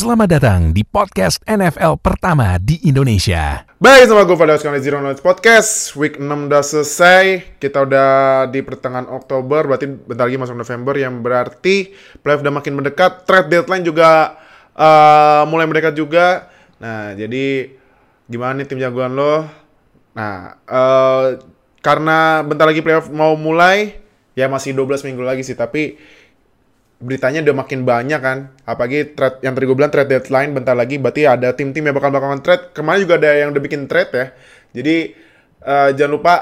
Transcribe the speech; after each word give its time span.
Selamat 0.00 0.32
datang 0.32 0.72
di 0.72 0.80
podcast 0.80 1.44
NFL 1.44 2.00
pertama 2.00 2.56
di 2.56 2.80
Indonesia. 2.88 3.68
Baik, 3.76 4.08
sama 4.08 4.24
gue 4.24 4.32
pada 4.32 4.56
sekali 4.56 4.80
Zero 4.80 4.96
Knowledge 4.96 5.20
Podcast. 5.20 5.92
Week 5.92 6.16
6 6.16 6.24
udah 6.24 6.64
selesai. 6.64 7.24
Kita 7.60 7.84
udah 7.84 8.08
di 8.48 8.64
pertengahan 8.64 9.04
Oktober, 9.12 9.68
berarti 9.68 9.92
bentar 9.92 10.24
lagi 10.24 10.40
masuk 10.40 10.56
November, 10.56 10.96
yang 10.96 11.20
berarti 11.20 11.92
playoff 12.24 12.40
udah 12.40 12.48
makin 12.48 12.80
mendekat. 12.80 13.28
Trade 13.28 13.52
deadline 13.52 13.84
juga 13.84 14.40
uh, 14.72 15.44
mulai 15.44 15.68
mendekat 15.68 15.92
juga. 15.92 16.48
Nah, 16.80 17.12
jadi 17.12 17.68
gimana 18.24 18.64
nih 18.64 18.72
tim 18.72 18.80
jagoan 18.80 19.12
lo? 19.12 19.44
Nah, 20.16 20.56
uh, 20.64 21.36
karena 21.84 22.40
bentar 22.40 22.64
lagi 22.64 22.80
playoff 22.80 23.12
mau 23.12 23.36
mulai, 23.36 24.00
ya 24.32 24.48
masih 24.48 24.72
12 24.72 25.12
minggu 25.12 25.20
lagi 25.28 25.44
sih, 25.44 25.52
tapi 25.52 26.00
beritanya 27.00 27.40
udah 27.40 27.56
makin 27.64 27.80
banyak 27.82 28.20
kan. 28.20 28.38
Apalagi 28.68 29.16
trade 29.16 29.40
yang 29.42 29.56
tadi 29.56 29.64
gue 29.64 29.76
bilang 29.76 29.92
trade 29.92 30.10
deadline 30.12 30.52
bentar 30.52 30.76
lagi 30.76 31.00
berarti 31.00 31.24
ada 31.24 31.56
tim-tim 31.56 31.82
yang 31.88 31.96
bakal 31.96 32.12
bakalan 32.12 32.44
trade. 32.44 32.76
Kemarin 32.76 33.00
juga 33.02 33.16
ada 33.16 33.30
yang 33.34 33.48
udah 33.50 33.62
bikin 33.64 33.88
trade 33.88 34.12
ya. 34.12 34.26
Jadi 34.76 34.96
uh, 35.64 35.90
jangan 35.96 36.12
lupa 36.12 36.34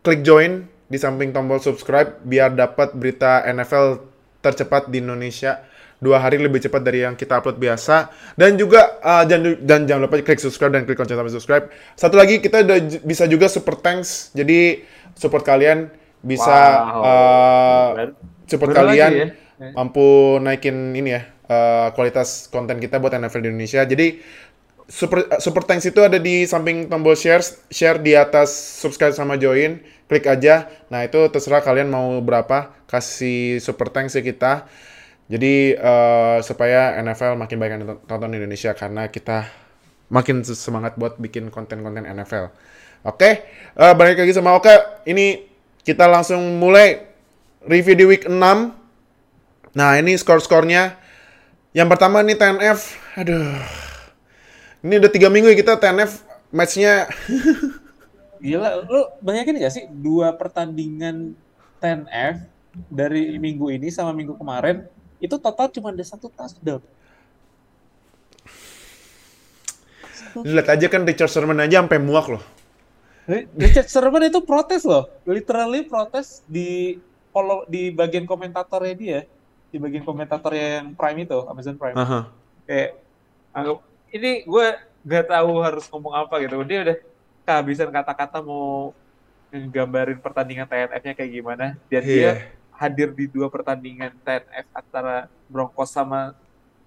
klik 0.00 0.22
join 0.22 0.64
di 0.86 0.98
samping 1.00 1.34
tombol 1.34 1.58
subscribe 1.58 2.22
biar 2.22 2.54
dapat 2.54 2.94
berita 2.94 3.42
NFL 3.44 4.04
tercepat 4.38 4.92
di 4.92 5.02
Indonesia 5.02 5.64
dua 5.98 6.20
hari 6.20 6.36
lebih 6.36 6.60
cepat 6.60 6.84
dari 6.84 7.00
yang 7.00 7.16
kita 7.16 7.40
upload 7.40 7.56
biasa 7.56 8.12
dan 8.36 8.60
juga 8.60 9.00
uh, 9.00 9.24
jangan 9.24 9.56
dan 9.64 9.88
jangan 9.88 10.04
lupa 10.04 10.20
klik 10.20 10.36
subscribe 10.36 10.76
dan 10.76 10.84
klik 10.84 11.00
lonceng 11.00 11.16
sampai 11.16 11.32
subscribe 11.32 11.64
satu 11.96 12.20
lagi 12.20 12.44
kita 12.44 12.60
udah 12.60 12.78
bisa 13.00 13.24
juga 13.24 13.48
super 13.48 13.80
thanks 13.80 14.28
jadi 14.36 14.84
support 15.16 15.40
kalian 15.40 15.88
bisa 16.20 16.84
wow. 16.84 17.00
uh, 17.00 17.88
support 18.44 18.76
Bener 18.76 18.80
kalian 18.84 19.10
ya? 19.16 19.26
Mampu 19.72 20.36
naikin 20.44 20.92
ini 20.92 21.16
ya 21.16 21.22
uh, 21.48 21.88
kualitas 21.96 22.52
konten 22.52 22.76
kita 22.82 23.00
buat 23.00 23.16
NFL 23.16 23.40
di 23.40 23.48
Indonesia. 23.54 23.80
Jadi 23.88 24.20
super 24.84 25.24
super 25.40 25.64
thanks 25.64 25.88
itu 25.88 25.96
ada 26.04 26.20
di 26.20 26.44
samping 26.44 26.92
tombol 26.92 27.16
share 27.16 27.40
share 27.72 27.96
di 28.04 28.12
atas 28.12 28.52
subscribe 28.52 29.16
sama 29.16 29.40
join 29.40 29.80
klik 30.10 30.28
aja. 30.28 30.68
Nah 30.92 31.08
itu 31.08 31.16
terserah 31.32 31.64
kalian 31.64 31.88
mau 31.88 32.20
berapa 32.20 32.76
kasih 32.84 33.64
super 33.64 33.88
thanks 33.88 34.12
ya 34.12 34.20
kita. 34.20 34.68
Jadi 35.24 35.72
uh, 35.80 36.44
supaya 36.44 37.00
NFL 37.00 37.40
makin 37.40 37.56
banyak 37.56 37.76
yang 37.80 37.96
tonton 38.04 38.28
di 38.28 38.36
Indonesia 38.36 38.76
karena 38.76 39.08
kita 39.08 39.48
makin 40.12 40.44
semangat 40.44 41.00
buat 41.00 41.16
bikin 41.16 41.48
konten-konten 41.48 42.04
NFL 42.04 42.52
oke 43.04 43.20
okay? 43.20 43.32
uh, 43.76 43.92
balik 43.96 44.20
lagi 44.20 44.32
sama 44.32 44.56
Oke. 44.56 44.72
Ini 45.08 45.44
kita 45.84 46.08
langsung 46.08 46.40
mulai 46.56 47.04
review 47.68 47.94
di 47.96 48.04
week 48.08 48.24
6 48.24 48.83
Nah, 49.74 49.98
ini 49.98 50.14
skor-skornya. 50.14 50.94
Yang 51.74 51.88
pertama 51.90 52.22
nih 52.22 52.38
TNF. 52.38 52.94
Aduh. 53.18 53.58
Ini 54.86 55.02
udah 55.02 55.10
tiga 55.10 55.26
minggu 55.26 55.50
ya 55.50 55.58
kita 55.58 55.74
TNF 55.74 56.22
matchnya. 56.54 57.10
Gila, 58.44 58.86
lu 58.86 59.02
banyakin 59.18 59.58
gak 59.58 59.74
sih 59.74 59.84
dua 59.90 60.30
pertandingan 60.38 61.34
TNF 61.82 62.46
dari 62.86 63.34
minggu 63.42 63.66
ini 63.74 63.90
sama 63.90 64.14
minggu 64.14 64.38
kemarin 64.38 64.86
itu 65.18 65.34
total 65.40 65.66
cuma 65.72 65.90
ada 65.90 66.04
satu 66.06 66.30
touchdown. 66.30 66.82
Lihat 70.44 70.68
aja 70.68 70.86
kan 70.90 71.02
Richard 71.06 71.30
Sherman 71.30 71.62
aja 71.62 71.82
sampai 71.82 71.98
muak 71.98 72.26
loh. 72.30 72.44
Richard 73.56 73.88
Sherman 73.88 74.28
itu 74.28 74.44
protes 74.44 74.84
loh, 74.84 75.08
literally 75.24 75.86
protes 75.86 76.44
di 76.44 77.00
di 77.66 77.90
bagian 77.90 78.28
komentatornya 78.28 78.94
dia 78.94 79.20
di 79.74 79.82
bagian 79.82 80.06
komentator 80.06 80.54
yang 80.54 80.94
Prime 80.94 81.26
itu 81.26 81.38
Amazon 81.50 81.74
Prime. 81.74 81.98
Uh 81.98 82.06
-huh. 82.06 82.22
kayak 82.62 83.02
ini 84.14 84.46
gue 84.46 84.66
gak 85.02 85.26
tahu 85.34 85.58
harus 85.58 85.90
ngomong 85.90 86.14
apa 86.14 86.38
gitu. 86.46 86.62
Dia 86.62 86.86
udah 86.86 86.96
kehabisan 87.42 87.90
kata-kata 87.90 88.38
mau 88.38 88.94
nggambarin 89.50 90.22
pertandingan 90.22 90.70
TNF-nya 90.70 91.14
kayak 91.14 91.30
gimana 91.30 91.66
dan 91.90 92.02
yeah. 92.02 92.06
dia 92.06 92.22
iya. 92.22 92.32
hadir 92.74 93.10
di 93.14 93.26
dua 93.30 93.50
pertandingan 93.50 94.14
TNF 94.22 94.66
antara 94.74 95.26
Broncos 95.46 95.90
sama 95.90 96.34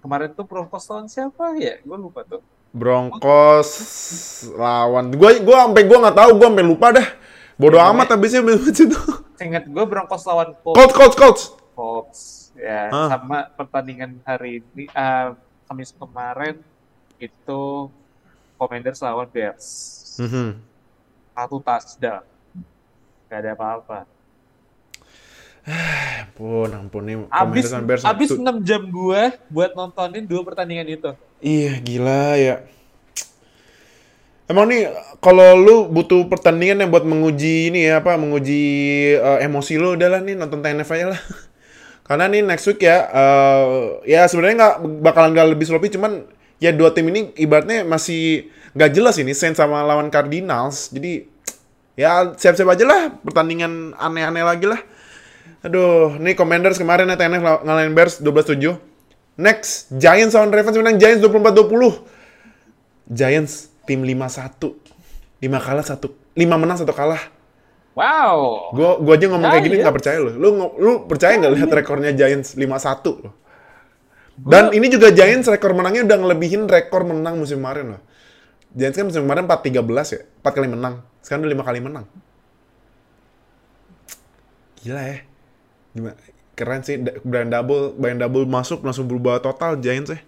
kemarin 0.00 0.32
tuh 0.32 0.48
Broncos 0.48 0.88
lawan 0.88 1.12
siapa 1.12 1.60
ya? 1.60 1.84
Gue 1.84 1.96
lupa 2.00 2.24
tuh. 2.24 2.40
Broncos 2.72 3.68
lawan 4.56 5.12
gue 5.12 5.30
gue 5.44 5.56
sampai 5.56 5.84
gue 5.84 5.98
nggak 6.00 6.16
tahu 6.16 6.30
gue 6.40 6.48
sampai 6.48 6.64
lupa 6.64 6.86
dah. 6.96 7.08
Bodoh 7.60 7.80
ya, 7.80 7.92
amat 7.92 8.16
habisnya 8.16 8.40
itu. 8.72 9.00
Ingat 9.44 9.68
gue 9.68 9.84
Broncos 9.84 10.24
lawan 10.24 10.56
Colts 10.64 10.94
Colts 10.96 11.16
Colts. 11.16 11.42
Colts 11.76 12.47
ya 12.58 12.90
ah. 12.90 13.08
sama 13.08 13.46
pertandingan 13.54 14.18
hari 14.26 14.60
ini 14.74 14.90
uh, 14.90 15.38
Kamis 15.70 15.94
kemarin 15.94 16.58
itu 17.22 17.62
Commanders 18.58 18.98
lawan 18.98 19.30
Bears 19.30 19.66
mm 20.18 20.28
-hmm. 20.28 20.48
satu 21.38 21.56
touchdown 21.62 22.24
gak 23.30 23.38
ada 23.38 23.50
apa-apa 23.54 23.98
ampun 26.26 26.70
ampun 26.74 27.02
nih 27.06 27.16
abis, 27.30 27.70
Bears 27.86 28.02
abis 28.02 28.34
6 28.34 28.42
jam 28.66 28.82
gue 28.82 29.22
buat 29.46 29.70
nontonin 29.78 30.26
dua 30.26 30.42
pertandingan 30.42 30.88
itu 30.90 31.10
iya 31.38 31.78
gila 31.78 32.34
ya 32.34 32.56
Emang 34.48 34.64
nih 34.64 34.88
kalau 35.20 35.60
lu 35.60 35.92
butuh 35.92 36.24
pertandingan 36.24 36.80
yang 36.80 36.88
buat 36.88 37.04
menguji 37.04 37.68
ini 37.68 37.84
ya 37.84 38.00
apa 38.00 38.16
menguji 38.16 38.64
uh, 39.20 39.44
emosi 39.44 39.76
lu 39.76 39.92
udahlah 39.92 40.24
nih 40.24 40.40
nonton 40.40 40.64
TNF 40.64 40.88
aja 40.88 41.12
lah. 41.12 41.20
Karena 42.08 42.24
nih 42.24 42.40
next 42.40 42.64
week 42.72 42.80
ya, 42.80 43.04
uh, 43.12 44.00
ya 44.08 44.24
sebenarnya 44.24 44.56
nggak 44.56 44.76
bakalan 45.04 45.36
nggak 45.36 45.48
lebih 45.52 45.68
sloppy, 45.68 45.92
cuman 45.92 46.24
ya 46.56 46.72
dua 46.72 46.96
tim 46.96 47.04
ini 47.12 47.36
ibaratnya 47.36 47.84
masih 47.84 48.48
nggak 48.72 48.90
jelas 48.96 49.20
ini 49.20 49.36
Saints 49.36 49.60
sama 49.60 49.84
lawan 49.84 50.08
Cardinals. 50.08 50.88
Jadi 50.88 51.28
ya 52.00 52.32
siap-siap 52.32 52.72
aja 52.72 52.84
lah 52.88 53.00
pertandingan 53.20 53.92
aneh-aneh 54.00 54.40
lagi 54.40 54.64
lah. 54.64 54.80
Aduh, 55.60 56.16
nih 56.16 56.32
Commanders 56.32 56.80
kemarin 56.80 57.10
ya 57.12 57.18
TNF 57.18 57.66
ngalahin 57.66 57.92
Bears 57.92 58.24
12-7. 58.24 58.78
Next, 59.38 59.90
Giants 59.94 60.34
lawan 60.34 60.50
Ravens 60.50 60.78
menang 60.78 60.96
Giants 60.96 61.22
24-20. 61.22 63.12
Giants 63.12 63.70
tim 63.84 64.00
5-1. 64.02 64.88
5 65.38 65.46
kalah 65.62 65.86
1 65.86 66.02
5 66.34 66.46
menang 66.58 66.78
1 66.78 66.86
kalah. 66.94 67.22
Wow. 67.98 68.70
Gue 68.78 68.90
gua 69.02 69.14
aja 69.18 69.26
ngomong 69.26 69.50
kayak 69.50 69.64
gini 69.66 69.76
nggak 69.82 69.96
percaya 69.98 70.18
loh. 70.22 70.34
Lu 70.38 70.48
lu 70.78 70.90
percaya 71.10 71.34
nggak 71.34 71.52
lihat 71.58 71.70
rekornya 71.74 72.14
Giants 72.14 72.54
5-1 72.54 73.26
loh. 73.26 73.34
Dan 74.38 74.70
ini 74.70 74.86
juga 74.86 75.10
Giants 75.10 75.50
rekor 75.50 75.74
menangnya 75.74 76.06
udah 76.06 76.18
ngelebihin 76.22 76.70
rekor 76.70 77.02
menang 77.02 77.42
musim 77.42 77.58
kemarin 77.58 77.98
loh. 77.98 78.02
Giants 78.70 78.94
kan 78.94 79.06
musim 79.10 79.26
kemarin 79.26 79.50
4-13 79.50 80.14
ya, 80.14 80.20
4 80.46 80.54
kali 80.54 80.68
menang. 80.70 81.02
Sekarang 81.18 81.42
udah 81.42 81.52
5 81.58 81.66
kali 81.66 81.80
menang. 81.82 82.04
Gila 84.78 85.02
ya. 85.02 85.18
Gimana? 85.90 86.14
Keren 86.54 86.80
sih, 86.86 87.02
brand 87.26 87.50
double, 87.50 87.98
brand 87.98 88.18
double 88.22 88.46
masuk 88.46 88.86
langsung 88.86 89.10
berubah 89.10 89.42
total 89.42 89.82
Giants 89.82 90.14
ya. 90.14 90.22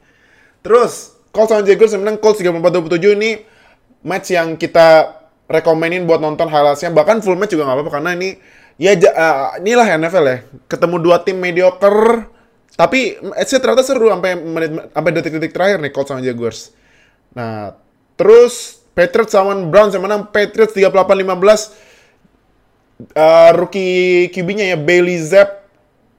Terus, 0.66 1.14
Colts 1.30 1.54
sama 1.54 1.62
Jaguars 1.62 1.94
menang 1.94 2.18
Colts 2.18 2.42
34-27 2.42 3.14
ini 3.14 3.30
match 4.02 4.34
yang 4.34 4.58
kita 4.58 5.19
rekomenin 5.50 6.06
buat 6.06 6.22
nonton 6.22 6.46
highlightsnya. 6.46 6.94
Bahkan 6.94 7.26
full 7.26 7.34
match 7.34 7.58
juga 7.58 7.66
nggak 7.66 7.76
apa-apa 7.82 7.92
karena 7.98 8.10
ini 8.14 8.38
ya 8.78 8.94
uh, 8.94 9.58
inilah 9.58 9.86
NFL 9.98 10.24
ya. 10.30 10.38
Ketemu 10.70 10.96
dua 11.02 11.18
tim 11.26 11.42
mediocre 11.42 12.30
tapi 12.78 13.18
matchnya 13.20 13.58
ternyata 13.58 13.82
seru 13.82 14.08
sampai 14.08 14.38
menit 14.38 14.70
sampai 14.94 15.10
detik-detik 15.10 15.52
terakhir 15.52 15.82
nih 15.82 15.90
Colts 15.90 16.14
sama 16.14 16.22
Jaguars. 16.22 16.70
Nah 17.34 17.74
terus 18.14 18.78
Patriots 18.94 19.34
sama 19.34 19.58
Browns 19.66 19.92
yang 19.92 20.06
menang 20.06 20.30
Patriots 20.30 20.72
38-15 20.72 20.86
uh, 23.16 23.50
rookie 23.58 24.30
QB-nya 24.30 24.76
ya 24.76 24.78
Bailey 24.78 25.18
Zapp 25.18 25.66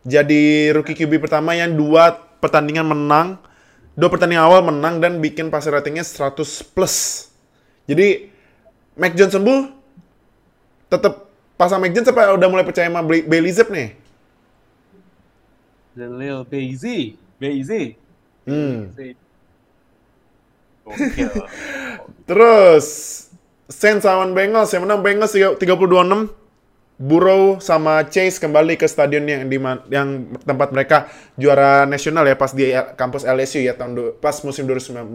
jadi 0.02 0.74
rookie 0.74 0.98
QB 0.98 1.22
pertama 1.22 1.54
yang 1.54 1.78
dua 1.78 2.18
pertandingan 2.42 2.90
menang 2.90 3.38
dua 3.96 4.10
pertandingan 4.10 4.48
awal 4.48 4.62
menang 4.64 5.04
dan 5.04 5.20
bikin 5.20 5.52
passer 5.52 5.76
ratingnya 5.76 6.02
100 6.02 6.74
plus. 6.74 7.28
Jadi 7.86 8.31
Mac 8.96 9.16
Jones 9.16 9.34
sembuh, 9.34 9.62
tetap 10.92 11.32
pasang 11.56 11.80
Mac 11.80 11.92
Jones 11.96 12.12
apa 12.12 12.36
udah 12.36 12.48
mulai 12.52 12.66
percaya 12.68 12.92
sama 12.92 13.04
Bailey 13.06 13.52
Zapp 13.56 13.72
nih? 13.72 13.96
The 15.96 16.08
little 16.08 16.48
Bazy, 16.48 17.20
Bazy. 17.36 18.00
Hmm. 18.48 18.92
Terus 22.28 22.86
Saints 23.72 24.04
lawan 24.04 24.36
Bengals 24.36 24.72
yang 24.76 24.84
menang 24.84 25.04
Bengals 25.04 25.36
32-6. 25.36 26.42
Burrow 27.02 27.58
sama 27.58 28.06
Chase 28.06 28.38
kembali 28.38 28.78
ke 28.78 28.86
stadion 28.86 29.26
yang 29.26 29.50
di 29.50 29.58
yang 29.90 30.38
tempat 30.46 30.70
mereka 30.70 31.10
juara 31.34 31.90
nasional 31.90 32.22
ya 32.30 32.38
pas 32.38 32.54
di 32.54 32.70
kampus 32.94 33.26
LSU 33.26 33.66
ya 33.66 33.74
tahun 33.74 34.22
pas 34.22 34.38
musim 34.46 34.70
2019 34.70 35.10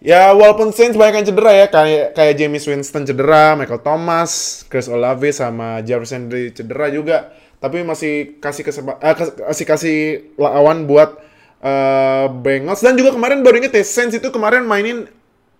Ya 0.00 0.28
walaupun 0.36 0.70
Saints 0.76 0.94
banyak 0.94 1.24
yang 1.24 1.26
cedera 1.32 1.52
ya. 1.56 1.66
Kayak 1.72 2.06
kayak 2.12 2.34
James 2.36 2.64
Winston 2.68 3.04
cedera, 3.08 3.56
Michael 3.56 3.80
Thomas, 3.80 4.62
Chris 4.68 4.86
Olave 4.92 5.32
sama 5.32 5.80
Jefferson 5.80 6.28
cedera 6.28 6.92
juga, 6.92 7.32
tapi 7.58 7.80
masih 7.80 8.36
kasih 8.38 8.62
kesempatan 8.62 9.00
eh, 9.00 9.16
kasih 9.16 9.66
kasih 9.66 9.98
lawan 10.36 10.84
buat 10.84 11.16
uh, 11.64 12.28
Bengals. 12.28 12.84
Dan 12.84 13.00
juga 13.00 13.16
kemarin 13.16 13.40
baru 13.40 13.64
inget 13.64 13.72
ya 13.72 13.84
Saints 13.84 14.14
itu 14.14 14.28
kemarin 14.28 14.68
mainin 14.68 15.08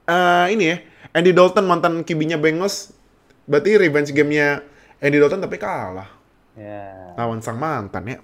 uh, 0.05 0.47
ini 0.53 0.65
ya 0.73 0.77
Andy 1.17 1.33
Dalton 1.33 1.65
mantan 1.65 2.05
kibinya 2.05 2.37
Bengals. 2.37 2.93
Berarti 3.49 3.81
revenge 3.81 4.13
gamenya 4.13 4.61
Andy 5.01 5.17
Dalton 5.17 5.41
tapi 5.41 5.57
kalah. 5.57 6.13
Yeah. 6.57 7.13
lawan 7.21 7.45
sang 7.45 7.61
mantan 7.61 8.05
ya. 8.09 8.19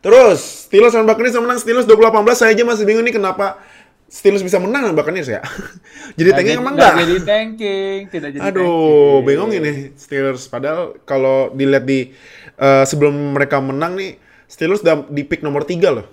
Terus 0.00 0.64
Steelers 0.68 0.96
dan 0.96 1.04
Buccaneers 1.04 1.36
menang 1.36 1.60
Steelers 1.60 1.84
2018 1.84 2.24
saya 2.32 2.56
aja 2.56 2.64
masih 2.64 2.88
bingung 2.88 3.04
nih 3.04 3.20
kenapa 3.20 3.60
Steelers 4.10 4.42
bisa 4.42 4.58
menang 4.58 4.90
Buccaneers 4.98 5.30
ya. 5.30 5.38
jadi 6.18 6.34
tanking 6.34 6.58
emang 6.58 6.74
enggak? 6.74 6.98
jadi 6.98 7.22
tanking, 7.22 7.98
tidak 8.10 8.34
jadi 8.34 8.42
Aduh, 8.50 8.58
tanking. 8.58 9.22
bingung 9.22 9.50
ini 9.54 9.72
Steelers. 9.94 10.50
Padahal 10.50 10.98
kalau 11.06 11.54
dilihat 11.54 11.86
di 11.86 12.10
uh, 12.58 12.82
sebelum 12.82 13.38
mereka 13.38 13.62
menang 13.62 13.94
nih, 13.94 14.18
Steelers 14.50 14.82
udah 14.82 15.06
di 15.06 15.22
pick 15.22 15.46
nomor 15.46 15.62
3 15.62 15.78
loh. 15.94 16.10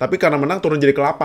Tapi 0.00 0.16
karena 0.16 0.40
menang 0.40 0.64
turun 0.64 0.80
jadi 0.80 0.96
ke-8. 0.96 1.20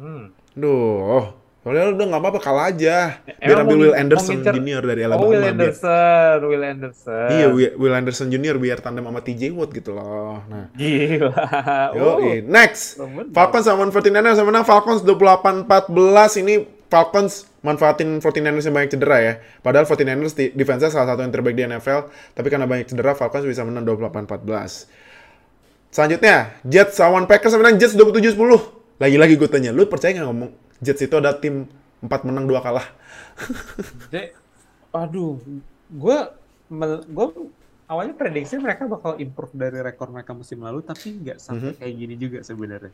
Hmm. 0.00 0.32
Duh, 0.56 1.28
Padahal 1.68 1.92
udah 1.92 2.06
nggak 2.08 2.22
apa-apa 2.24 2.40
kalah 2.40 2.72
aja. 2.72 3.20
Biar 3.28 3.60
ambil 3.60 3.76
Will 3.76 3.92
Anderson 3.92 4.40
ngincer... 4.40 4.56
Junior 4.56 4.80
dari 4.80 5.04
Alabama. 5.04 5.28
Oh, 5.28 5.30
Will 5.36 5.44
Anderson, 5.44 6.36
biar... 6.40 6.48
Will 6.48 6.64
Anderson. 6.64 7.28
Iya, 7.28 7.46
Will 7.76 7.92
Anderson 7.92 8.26
Junior 8.32 8.56
biar 8.56 8.80
tandem 8.80 9.04
sama 9.04 9.20
TJ 9.20 9.52
Watt 9.52 9.76
gitu 9.76 9.92
loh. 9.92 10.40
Nah. 10.48 10.72
Gila. 10.72 11.44
Yo, 11.92 12.08
oh. 12.08 12.40
next. 12.48 12.96
Falcons 13.36 13.68
sama 13.68 13.84
49ers 13.84 14.40
sama 14.40 14.48
menang 14.48 14.64
Falcons 14.64 15.04
28-14 15.04 16.40
ini 16.40 16.64
Falcons 16.88 17.44
manfaatin 17.60 18.16
49ers 18.24 18.64
yang 18.64 18.72
banyak 18.72 18.90
cedera 18.96 19.16
ya. 19.20 19.34
Padahal 19.60 19.84
49ers 19.84 20.32
di 20.32 20.48
defense 20.56 20.88
salah 20.88 21.12
satu 21.12 21.20
yang 21.20 21.36
terbaik 21.36 21.52
di 21.52 21.68
NFL, 21.68 22.08
tapi 22.32 22.48
karena 22.48 22.64
banyak 22.64 22.88
cedera 22.88 23.12
Falcons 23.12 23.44
bisa 23.44 23.60
menang 23.68 23.84
28-14. 23.84 24.88
Selanjutnya, 25.92 26.56
Jets 26.64 26.96
lawan 26.96 27.28
Packers 27.28 27.52
menang 27.60 27.76
Jets 27.76 27.92
27-10. 27.92 28.40
Lagi-lagi 29.04 29.36
gue 29.36 29.48
tanya, 29.52 29.70
lu 29.76 29.84
percaya 29.84 30.16
nggak 30.16 30.28
ngomong 30.32 30.50
Jets 30.78 31.02
itu 31.02 31.14
ada 31.18 31.34
tim 31.34 31.66
4 31.98 32.28
menang 32.28 32.46
2 32.46 32.62
kalah. 32.62 32.86
Jadi, 34.10 34.30
aduh, 34.94 35.42
gue 35.90 36.18
gue 37.08 37.26
awalnya 37.88 38.14
prediksi 38.14 38.60
mereka 38.60 38.84
bakal 38.84 39.16
improve 39.18 39.56
dari 39.56 39.80
rekor 39.80 40.12
mereka 40.12 40.36
musim 40.36 40.62
lalu, 40.62 40.84
tapi 40.84 41.18
nggak 41.18 41.38
sampai 41.40 41.58
mm 41.58 41.72
-hmm. 41.74 41.80
kayak 41.80 41.94
gini 41.96 42.14
juga 42.14 42.38
sebenarnya. 42.44 42.92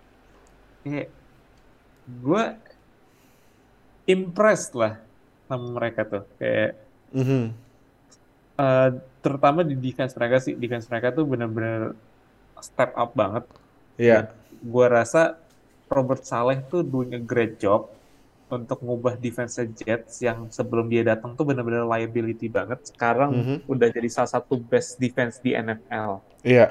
Kayak 0.86 1.08
gue 2.04 2.44
impressed 4.08 4.72
lah 4.76 5.00
sama 5.50 5.66
mereka 5.76 6.00
tuh, 6.08 6.24
kayak 6.40 6.80
mm 7.12 7.24
-hmm. 7.24 7.44
uh, 8.56 8.88
terutama 9.20 9.60
di 9.60 9.76
defense 9.76 10.16
mereka 10.16 10.40
sih, 10.40 10.56
defense 10.56 10.88
mereka 10.88 11.12
tuh 11.12 11.28
bener-bener 11.28 11.92
step 12.64 12.96
up 12.96 13.12
banget. 13.12 13.44
Iya. 14.00 14.08
Yeah. 14.08 14.22
Gue 14.64 14.86
rasa 14.88 15.43
Robert 15.88 16.24
Saleh 16.24 16.64
tuh 16.66 16.82
doing 16.82 17.12
a 17.14 17.20
great 17.20 17.60
job 17.60 17.92
untuk 18.52 18.78
ngubah 18.84 19.16
defense 19.16 19.56
Jets 19.74 20.20
yang 20.20 20.52
sebelum 20.52 20.86
dia 20.86 21.02
datang 21.02 21.32
tuh 21.34 21.48
benar-benar 21.48 21.88
liability 21.88 22.46
banget. 22.46 22.92
Sekarang 22.92 23.30
mm 23.32 23.42
-hmm. 23.42 23.58
udah 23.72 23.88
jadi 23.90 24.08
salah 24.12 24.30
satu 24.30 24.60
best 24.60 25.00
defense 25.00 25.40
di 25.40 25.56
NFL. 25.56 26.20
Iya. 26.44 26.68
Yeah. 26.68 26.70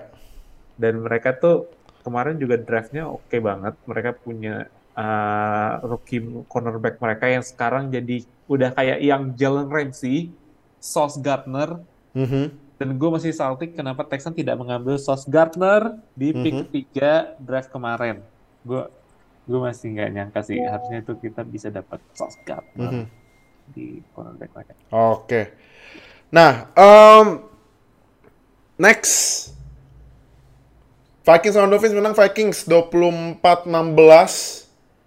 Dan 0.77 1.04
mereka 1.04 1.33
tuh 1.38 1.69
kemarin 2.06 2.38
juga 2.38 2.62
draftnya 2.62 3.10
oke 3.10 3.25
okay 3.27 3.39
banget. 3.42 3.74
Mereka 3.89 4.10
punya 4.21 4.69
uh, 4.94 5.71
rookie 5.83 6.21
cornerback 6.45 7.01
mereka 7.01 7.25
yang 7.30 7.44
sekarang 7.44 7.89
jadi 7.89 8.21
udah 8.45 8.69
kayak 8.75 9.00
yang 9.01 9.33
Jalen 9.33 9.69
Ramsey, 9.69 10.30
Sauce 10.77 11.18
Gardner, 11.18 11.81
mm 12.13 12.27
-hmm. 12.27 12.45
dan 12.77 12.89
gue 13.00 13.09
masih 13.09 13.33
salty 13.33 13.74
kenapa 13.74 14.06
Texans 14.06 14.38
tidak 14.38 14.59
mengambil 14.59 15.00
Sauce 15.01 15.25
Gardner 15.25 15.98
di 16.13 16.36
pick 16.36 16.54
mm 16.54 16.59
-hmm. 16.59 16.63
ketiga 16.69 17.12
draft 17.42 17.74
kemarin. 17.74 18.21
Gue 18.62 18.88
gue 19.44 19.60
masih 19.60 19.92
nggak 19.92 20.10
nyangka 20.16 20.40
sih 20.45 20.56
harusnya 20.63 21.04
itu 21.04 21.13
kita 21.19 21.44
bisa 21.44 21.68
dapat 21.68 22.00
sauce 22.16 22.40
guard 22.48 22.63
mm 22.80 22.88
-hmm. 22.88 23.04
di 23.75 24.00
cornerback 24.16 24.51
mereka. 24.56 24.74
Oke. 24.90 25.19
Okay. 25.28 25.45
Nah, 26.34 26.72
um, 26.74 27.45
next 28.80 29.51
Vikings 31.24 31.56
sama 31.56 31.72
Dolphins 31.72 31.95
menang 31.95 32.12
Vikings 32.12 32.68
24-16. 32.68 33.40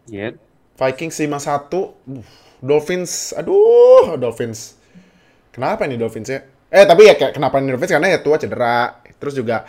Yeah. 0.08 0.40
Vikings 0.80 1.16
5-1. 1.20 2.64
Dolphins, 2.64 3.36
aduh, 3.36 4.16
Dolphins. 4.16 4.80
Kenapa 5.52 5.84
nih 5.84 6.00
Dolphins 6.00 6.28
ya? 6.32 6.40
Eh, 6.72 6.88
tapi 6.88 7.04
ya 7.04 7.20
kayak 7.20 7.36
kenapa 7.36 7.60
nih 7.60 7.76
Dolphins? 7.76 7.92
Karena 7.92 8.08
ya 8.08 8.24
tua 8.24 8.40
cedera. 8.40 8.96
Terus 9.20 9.36
juga 9.36 9.68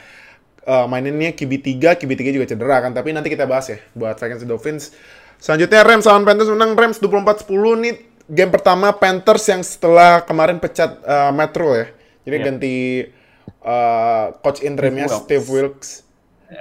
uh, 0.68 0.86
maininnya 0.86 1.32
QB3, 1.32 1.80
QB3 2.04 2.22
juga 2.36 2.46
cedera 2.46 2.84
kan. 2.84 2.92
Tapi 2.92 3.16
nanti 3.16 3.32
kita 3.32 3.48
bahas 3.48 3.72
ya 3.72 3.80
buat 3.96 4.20
Vikings 4.20 4.44
Dolphins. 4.44 4.92
Selanjutnya 5.40 5.82
Rams 5.88 6.06
lawan 6.06 6.28
Panthers 6.28 6.52
menang 6.52 6.76
Rams 6.76 6.98
24-10 7.00 7.84
nih 7.88 7.94
game 8.28 8.52
pertama 8.52 8.92
Panthers 8.92 9.48
yang 9.48 9.64
setelah 9.64 10.22
kemarin 10.28 10.60
pecat 10.60 11.00
uh, 11.08 11.32
Matt 11.32 11.56
ya. 11.56 11.88
Jadi 12.28 12.36
yeah. 12.36 12.46
ganti 12.46 12.76
uh, 13.64 14.36
coach 14.44 14.60
interimnya 14.62 15.08
Steve 15.08 15.48
Wilkes. 15.48 16.04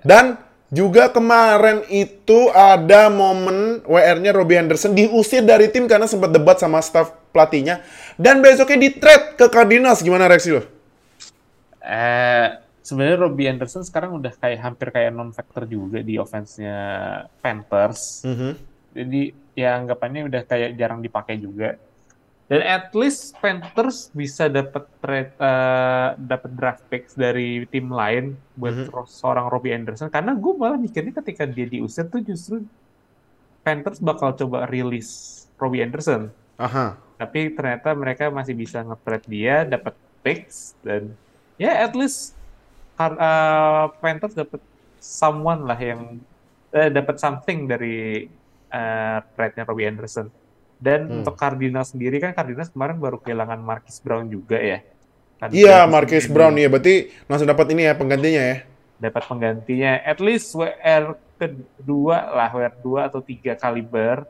Dan 0.06 0.38
juga 0.70 1.10
kemarin 1.14 1.86
itu 1.90 2.50
ada 2.50 3.06
momen 3.06 3.86
WR-nya 3.86 4.34
Robbie 4.34 4.58
Anderson 4.58 4.98
diusir 4.98 5.46
dari 5.46 5.70
tim 5.70 5.86
karena 5.86 6.10
sempat 6.10 6.34
debat 6.34 6.58
sama 6.58 6.82
staff 6.82 7.14
pelatihnya. 7.30 7.82
Dan 8.18 8.42
besoknya 8.42 8.78
di 8.78 8.90
trade 8.98 9.38
ke 9.38 9.46
Cardinals. 9.46 10.02
Gimana 10.02 10.26
reaksi 10.26 10.54
lo? 10.54 10.62
Eh, 11.86 12.65
sebenarnya 12.86 13.18
Robbie 13.26 13.50
Anderson 13.50 13.82
sekarang 13.82 14.14
udah 14.22 14.30
kayak 14.38 14.62
hampir 14.62 14.94
kayak 14.94 15.10
non 15.10 15.34
factor 15.34 15.66
juga 15.66 15.98
di 16.06 16.14
offense-nya 16.22 16.78
Panthers. 17.42 18.22
Mm 18.22 18.34
-hmm. 18.38 18.52
Jadi 18.94 19.22
ya 19.58 19.74
anggapannya 19.74 20.30
udah 20.30 20.42
kayak 20.46 20.78
jarang 20.78 21.02
dipakai 21.02 21.42
juga. 21.42 21.74
Dan 22.46 22.62
at 22.62 22.94
least 22.94 23.34
Panthers 23.42 24.14
bisa 24.14 24.46
dapat 24.46 24.86
trade 25.02 25.34
uh, 25.42 26.14
dapat 26.14 26.50
draft 26.54 26.86
picks 26.86 27.18
dari 27.18 27.66
tim 27.66 27.90
lain 27.90 28.38
buat 28.54 28.86
mm 28.86 28.94
-hmm. 28.94 29.10
seorang 29.10 29.50
Robbie 29.50 29.74
Anderson 29.74 30.06
karena 30.06 30.30
gue 30.38 30.54
malah 30.54 30.78
mikirnya 30.78 31.10
ketika 31.18 31.42
dia 31.42 31.66
diusir 31.66 32.06
tuh 32.06 32.22
justru 32.22 32.62
Panthers 33.66 33.98
bakal 33.98 34.38
coba 34.38 34.70
rilis 34.70 35.42
Robbie 35.58 35.82
Anderson. 35.82 36.30
Aha. 36.54 36.94
Tapi 37.18 37.50
ternyata 37.50 37.90
mereka 37.98 38.30
masih 38.30 38.54
bisa 38.54 38.78
nge-trade 38.86 39.26
dia, 39.26 39.66
dapat 39.66 39.98
picks 40.22 40.78
dan 40.86 41.10
ya 41.58 41.82
at 41.82 41.98
least 41.98 42.35
uh, 42.98 43.92
Panthers 44.00 44.34
dapat 44.34 44.60
someone 45.00 45.68
lah 45.68 45.78
yang 45.78 46.18
uh, 46.72 46.90
dapat 46.90 47.16
something 47.20 47.68
dari 47.68 48.26
uh, 48.72 49.18
trade-nya 49.36 49.64
Robbie 49.68 49.86
Anderson. 49.86 50.28
Dan 50.76 51.08
hmm. 51.08 51.16
untuk 51.22 51.34
Cardinals 51.40 51.96
sendiri 51.96 52.20
kan 52.20 52.36
Cardinals 52.36 52.68
kemarin 52.68 53.00
baru 53.00 53.16
kehilangan 53.20 53.60
Marquis 53.60 54.00
Brown 54.00 54.28
juga 54.28 54.60
ya. 54.60 54.84
Iya, 55.52 55.84
Marquis 55.88 56.28
Brown 56.28 56.56
ya. 56.56 56.68
Berarti 56.68 57.12
langsung 57.28 57.48
dapat 57.48 57.66
ini 57.72 57.88
ya 57.88 57.92
penggantinya 57.96 58.42
ya. 58.42 58.56
Dapat 59.00 59.22
penggantinya. 59.28 60.00
At 60.04 60.20
least 60.20 60.52
WR 60.56 61.16
kedua 61.36 62.16
lah, 62.32 62.48
WR 62.52 62.74
2 62.80 63.08
atau 63.08 63.20
3 63.20 63.56
kaliber. 63.56 64.24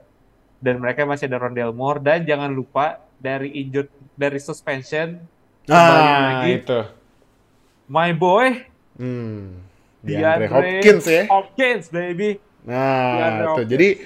Dan 0.58 0.82
mereka 0.82 1.06
masih 1.06 1.30
ada 1.30 1.38
Rondell 1.38 1.70
Moore. 1.70 2.02
Dan 2.02 2.26
jangan 2.26 2.50
lupa 2.50 3.02
dari 3.22 3.54
injured, 3.54 3.90
dari 4.18 4.38
suspension. 4.42 5.18
Ah, 5.66 6.42
lagi, 6.42 6.62
itu 6.62 6.80
my 7.86 8.10
boy. 8.14 8.66
Hmm. 8.98 9.62
DeAndre, 10.06 10.46
Hopkins 10.46 11.04
ya. 11.06 11.22
Hopkins 11.26 11.84
baby. 11.90 12.38
Nah, 12.62 13.58
tuh. 13.58 13.66
Jadi 13.66 14.02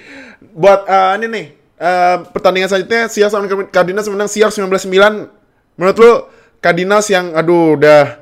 buat 0.53 0.85
uh, 0.89 1.13
ini 1.21 1.25
nih 1.29 1.45
uh, 1.77 2.17
pertandingan 2.29 2.69
selanjutnya 2.69 3.09
Seahawks 3.09 3.33
sama 3.33 3.45
Cardinals 3.69 4.09
menang 4.09 4.29
Seahawks 4.29 4.57
19-9. 4.57 5.77
Menurut 5.77 5.97
lu 5.97 6.13
Cardinals 6.61 7.07
yang 7.09 7.33
aduh 7.33 7.77
udah 7.77 8.21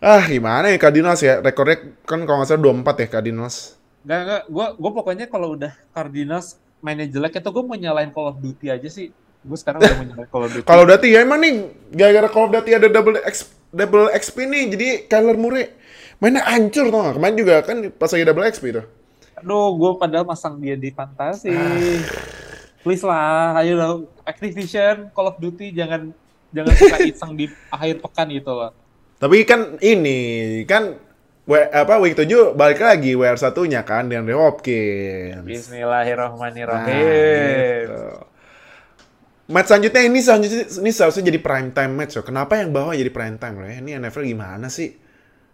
ah 0.00 0.24
gimana 0.26 0.72
ya 0.72 0.78
Cardinals 0.80 1.20
ya 1.20 1.44
rekornya 1.44 1.92
kan 2.08 2.24
kalau 2.24 2.42
nggak 2.42 2.50
salah 2.50 2.62
24 2.62 3.02
ya 3.02 3.08
Cardinals. 3.10 3.56
Gak, 4.00 4.20
gak, 4.24 4.42
gue 4.48 4.66
gue 4.80 4.90
pokoknya 4.96 5.26
kalau 5.28 5.54
udah 5.54 5.76
Cardinals 5.92 6.56
mainnya 6.80 7.04
jelek 7.04 7.36
itu 7.36 7.50
gue 7.52 7.64
mau 7.66 7.76
nyalain 7.76 8.10
Call 8.10 8.32
of 8.32 8.40
Duty 8.40 8.72
aja 8.72 8.88
sih. 8.88 9.12
Gue 9.44 9.58
sekarang 9.60 9.84
udah 9.84 9.96
mau 9.98 10.06
nyalain 10.08 10.30
Call 10.30 10.44
of 10.46 10.50
Duty. 10.56 10.66
Call 10.66 10.82
of 10.82 10.88
Duty 10.88 11.08
ya 11.14 11.20
emang 11.22 11.38
nih 11.38 11.52
gara-gara 11.94 12.28
Call 12.32 12.48
of 12.48 12.52
Duty 12.58 12.70
ada 12.74 12.88
double 12.88 13.20
X 13.22 13.59
double 13.70 14.10
XP 14.14 14.36
nih 14.46 14.64
jadi 14.74 14.88
Kyler 15.06 15.38
Murray 15.38 15.70
mainnya 16.20 16.44
hancur 16.44 16.90
tau 16.90 17.00
gak 17.06 17.14
kemarin 17.16 17.36
juga 17.38 17.54
kan 17.64 17.76
pas 17.94 18.10
lagi 18.10 18.24
double 18.26 18.46
XP 18.50 18.64
tuh 18.74 18.86
aduh 19.40 19.72
gue 19.78 19.90
padahal 19.96 20.26
masang 20.28 20.60
dia 20.60 20.76
di 20.76 20.92
fantasi 20.92 21.54
ah. 21.54 22.02
please 22.84 23.06
lah 23.06 23.56
ayo 23.62 23.72
dong 23.78 24.00
Activision 24.26 25.08
Call 25.14 25.30
of 25.32 25.40
Duty 25.40 25.72
jangan 25.72 26.12
jangan 26.52 26.74
suka 26.76 26.96
iseng 27.10 27.32
di 27.38 27.46
akhir 27.72 28.04
pekan 28.04 28.28
gitu 28.28 28.52
loh 28.52 28.74
tapi 29.16 29.44
kan 29.48 29.80
ini 29.80 30.18
kan 30.68 30.98
W, 31.50 31.56
apa 31.56 31.98
week 31.98 32.14
7 32.14 32.54
balik 32.54 32.78
lagi 32.78 33.18
WR 33.18 33.34
satunya 33.34 33.82
kan 33.82 34.06
dengan 34.06 34.38
Hopkins. 34.38 35.42
Bismillahirrahmanirrahim. 35.42 36.86
Nah, 36.86 37.90
gitu. 37.90 38.29
Match 39.50 39.66
selanjutnya 39.66 40.02
ini 40.06 40.18
selanjutnya 40.22 40.62
ini 40.78 40.90
seharusnya 40.94 41.26
jadi 41.26 41.40
prime 41.42 41.74
time 41.74 41.92
match 41.98 42.14
loh. 42.14 42.22
Kenapa 42.22 42.54
yang 42.54 42.70
bawah 42.70 42.94
jadi 42.94 43.10
prime 43.10 43.34
time 43.34 43.58
loh 43.58 43.66
ya? 43.66 43.82
Ini 43.82 43.98
NFL 43.98 44.22
gimana 44.22 44.70
sih? 44.70 44.94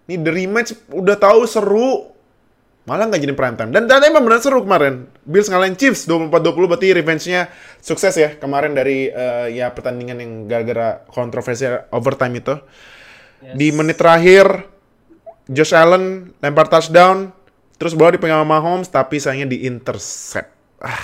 Ini 0.07 0.21
the 0.21 0.33
rematch 0.37 0.71
udah 0.93 1.17
tahu 1.17 1.49
seru. 1.49 2.13
Malah 2.87 3.11
nggak 3.11 3.25
jadi 3.25 3.35
prime 3.35 3.57
time. 3.57 3.73
Dan 3.73 3.89
ternyata 3.89 4.07
emang 4.07 4.29
benar 4.29 4.45
seru 4.45 4.63
kemarin. 4.63 5.09
Bills 5.25 5.49
ngalahin 5.49 5.75
Chiefs 5.75 6.07
24-20 6.07 6.71
berarti 6.71 6.87
revenge-nya 6.95 7.51
sukses 7.83 8.15
ya 8.15 8.39
kemarin 8.39 8.79
dari 8.79 9.11
uh, 9.11 9.51
ya 9.51 9.75
pertandingan 9.75 10.23
yang 10.23 10.33
gara-gara 10.47 11.03
kontroversial 11.09 11.89
overtime 11.91 12.37
itu. 12.39 12.55
Yes. 13.43 13.57
Di 13.59 13.67
menit 13.75 13.97
terakhir 13.99 14.71
Josh 15.51 15.75
Allen 15.75 16.37
lempar 16.39 16.71
touchdown, 16.71 17.33
terus 17.81 17.97
bola 17.97 18.15
dipegang 18.15 18.45
sama 18.45 18.61
Mahomes 18.61 18.93
tapi 18.93 19.19
sayangnya 19.19 19.57
di 19.57 19.67
intercept. 19.67 20.53
Ah. 20.79 21.01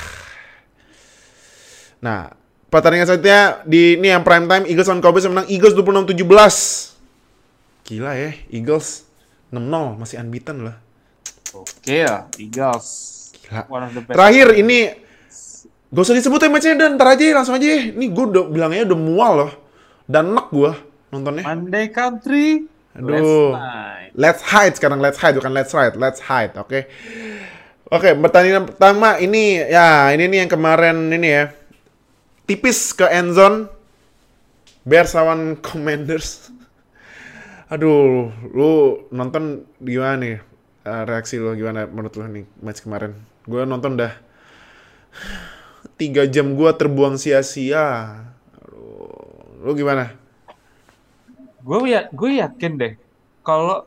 Nah, 2.03 2.42
pertandingan 2.73 3.05
selanjutnya 3.05 3.61
di 3.69 4.01
ini 4.01 4.09
yang 4.09 4.25
prime 4.25 4.49
time 4.49 4.65
Eagles 4.65 4.89
on 4.89 5.05
Cowboys 5.05 5.29
menang 5.29 5.45
Eagles 5.53 5.77
26-17. 5.77 6.17
Gila 7.93 8.13
ya, 8.17 8.33
Eagles 8.49 9.05
6-0 9.53 10.01
masih 10.01 10.17
unbeaten 10.25 10.65
lah. 10.65 10.81
Oke 11.53 12.09
ya, 12.09 12.25
Eagles. 12.41 12.89
Gila. 13.45 13.69
Terakhir 14.09 14.57
ini 14.57 15.03
Gak 15.93 16.09
usah 16.09 16.17
disebut 16.17 16.41
ya 16.41 16.49
matchnya 16.49 16.75
dan 16.81 16.97
ntar 16.97 17.13
aja 17.13 17.37
langsung 17.37 17.61
aja. 17.61 17.69
Ini 17.69 18.07
gue 18.17 18.25
udah 18.33 18.49
bilangnya 18.49 18.89
udah 18.89 18.99
mual 18.99 19.33
loh. 19.45 19.53
Dan 20.09 20.33
enak 20.33 20.49
gue 20.49 20.73
nontonnya. 21.13 21.45
Monday 21.45 21.93
Country. 21.93 22.65
Aduh. 22.97 23.53
Let's 24.17 24.41
hide 24.41 24.73
sekarang. 24.73 25.05
Let's 25.05 25.21
hide 25.21 25.37
bukan 25.37 25.53
let's 25.53 25.77
ride. 25.77 25.93
Let's 26.01 26.25
hide. 26.25 26.57
Oke. 26.57 26.65
Okay? 26.65 26.83
Oke, 27.93 28.09
okay, 28.09 28.13
pertandingan 28.17 28.73
pertama 28.73 29.21
ini 29.21 29.61
ya 29.61 30.09
ini 30.17 30.25
nih 30.33 30.49
yang 30.49 30.51
kemarin 30.51 31.13
ini 31.13 31.29
ya. 31.29 31.45
Tipis 32.47 32.93
ke 32.97 33.07
end 33.09 33.35
zone. 33.35 33.71
Bears 34.83 35.15
lawan 35.15 35.55
Commanders. 35.67 36.51
Aduh, 37.73 38.29
lu 38.53 38.71
nonton 39.09 39.65
gimana 39.81 40.17
nih? 40.21 40.37
uh, 40.87 41.05
reaksi 41.07 41.39
lo 41.39 41.55
gimana 41.55 41.87
menurut 41.87 42.15
lo 42.19 42.27
nih 42.27 42.47
match 42.63 42.83
kemarin? 42.83 43.15
Gue 43.47 43.63
nonton 43.67 43.99
dah 43.99 44.13
tiga 46.01 46.27
jam 46.27 46.55
gue 46.55 46.71
terbuang 46.75 47.19
sia-sia. 47.19 48.19
Lo 49.63 49.75
gimana? 49.79 50.15
Gue 51.63 51.95
ya, 51.95 52.11
gue 52.11 52.43
yakin 52.43 52.73
deh 52.75 52.93
kalau 53.47 53.87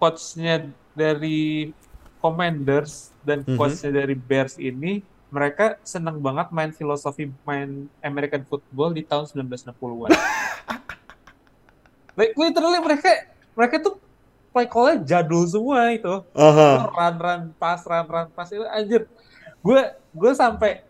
coachnya 0.00 0.64
dari 0.96 1.72
Commanders 2.24 3.12
dan 3.24 3.44
mm 3.44 3.52
-hmm. 3.52 3.56
coachnya 3.60 3.92
dari 3.92 4.16
Bears 4.16 4.56
ini 4.56 5.04
mereka 5.30 5.78
senang 5.86 6.18
banget 6.18 6.50
main 6.50 6.74
filosofi 6.74 7.30
main 7.46 7.86
American 8.02 8.42
football 8.44 8.90
di 8.90 9.06
tahun 9.06 9.30
1960-an. 9.30 10.10
like 12.18 12.34
literally 12.34 12.82
mereka 12.82 13.30
mereka 13.54 13.74
tuh 13.78 13.94
play 14.50 14.66
call-nya 14.66 14.98
jadul 15.06 15.46
semua 15.46 15.94
itu. 15.94 16.14
Uh-huh. 16.34 16.76
Run 16.90 17.16
run 17.16 17.42
pas 17.54 17.80
run 17.86 18.06
run 18.10 18.26
pas 18.34 18.50
itu 18.50 18.66
anjir. 18.66 19.06
Gue 19.62 19.94
gue 20.10 20.32
sampai 20.34 20.82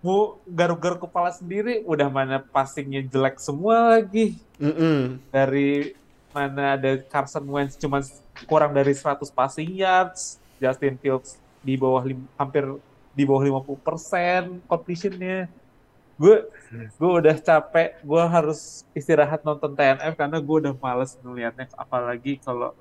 mau 0.00 0.40
garuk-garuk 0.48 1.04
kepala 1.08 1.34
sendiri 1.34 1.84
udah 1.84 2.08
mana 2.08 2.40
passingnya 2.40 3.04
jelek 3.04 3.36
semua 3.36 4.00
lagi. 4.00 4.40
Mm 4.56 4.72
-mm. 4.72 4.98
Dari 5.28 5.92
mana 6.32 6.76
ada 6.76 7.00
Carson 7.08 7.44
Wentz 7.48 7.76
cuma 7.76 8.00
kurang 8.44 8.72
dari 8.76 8.92
100 8.92 9.24
passing 9.32 9.72
yards, 9.72 10.36
Justin 10.60 10.96
Fields 11.00 11.40
di 11.64 11.74
bawah 11.74 12.04
hampir 12.36 12.64
di 13.16 13.24
bawah 13.24 13.64
50% 13.64 14.68
completionnya 14.68 15.48
gue 16.16 16.48
gue 16.96 17.10
udah 17.24 17.36
capek 17.40 18.00
gue 18.04 18.22
harus 18.28 18.84
istirahat 18.92 19.40
nonton 19.40 19.72
TNF 19.72 20.16
karena 20.16 20.38
gue 20.40 20.56
udah 20.68 20.74
males 20.76 21.16
ngeliatnya 21.24 21.68
apalagi 21.76 22.40
kalau 22.40 22.76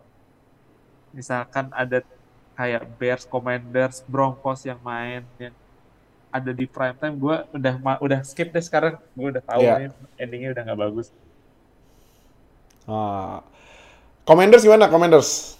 misalkan 1.15 1.72
ada 1.72 2.04
kayak 2.56 2.88
Bears, 2.96 3.24
Commanders, 3.27 4.04
Broncos 4.08 4.63
yang 4.63 4.80
main 4.80 5.24
yang 5.39 5.56
ada 6.32 6.51
di 6.51 6.68
prime 6.68 6.96
time, 7.00 7.15
gue 7.15 7.36
udah 7.56 7.74
udah 8.04 8.20
skip 8.27 8.51
deh 8.51 8.60
sekarang. 8.60 9.00
Gue 9.15 9.32
udah 9.32 9.44
tahu 9.44 9.63
yeah. 9.63 9.88
nih 9.88 9.89
endingnya 10.20 10.50
udah 10.51 10.63
nggak 10.68 10.80
bagus. 10.84 11.08
Ah. 12.88 13.39
Commanders 14.27 14.68
gimana? 14.68 14.92
Commanders? 14.92 15.56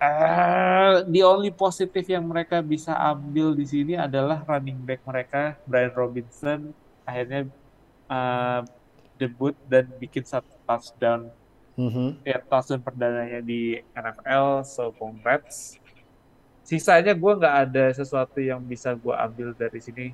Uh, 0.00 1.04
the 1.12 1.20
only 1.20 1.52
positif 1.52 2.08
yang 2.08 2.24
mereka 2.24 2.64
bisa 2.64 2.96
ambil 2.96 3.52
di 3.52 3.68
sini 3.68 4.00
adalah 4.00 4.40
running 4.48 4.80
back 4.80 5.04
mereka 5.04 5.60
Brian 5.68 5.92
Robinson 5.92 6.72
akhirnya 7.04 7.44
uh, 8.08 8.64
debut 9.20 9.52
dan 9.68 9.84
bikin 10.00 10.24
satu 10.24 10.48
touchdown. 10.64 11.28
Mm-hmm. 11.76 12.28
ya 12.28 12.40
touchdown 12.44 12.80
perdananya 12.80 13.44
di 13.44 13.76
NFL 13.92 14.64
so 14.64 14.88
congrats. 14.96 15.76
Sisanya 16.64 17.12
gue 17.12 17.32
nggak 17.36 17.56
ada 17.68 17.84
sesuatu 17.92 18.40
yang 18.40 18.64
bisa 18.64 18.96
gue 18.96 19.12
ambil 19.12 19.52
dari 19.52 19.84
sini. 19.84 20.06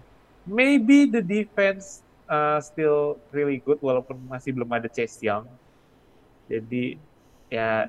Maybe 0.42 1.06
the 1.06 1.22
defense 1.22 2.02
uh, 2.26 2.58
still 2.58 3.22
really 3.30 3.62
good 3.62 3.78
walaupun 3.78 4.18
masih 4.26 4.50
belum 4.50 4.70
ada 4.74 4.90
Chase 4.90 5.22
Young. 5.22 5.46
Jadi 6.50 6.98
ya 7.50 7.86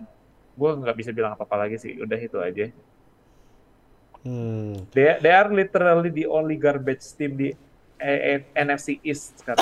gue 0.57 0.69
nggak 0.81 0.97
bisa 0.97 1.13
bilang 1.13 1.37
apa-apa 1.37 1.69
lagi 1.69 1.77
sih 1.77 1.93
udah 2.01 2.19
itu 2.19 2.37
aja 2.41 2.65
hmm. 4.25 4.89
they, 4.91 5.21
they 5.21 5.31
are 5.31 5.53
literally 5.53 6.09
the 6.09 6.25
only 6.25 6.57
garbage 6.57 7.05
team 7.13 7.37
di 7.37 7.53
eh, 8.01 8.19
eh 8.35 8.39
NFC 8.57 8.97
East 9.05 9.45
sekarang 9.45 9.61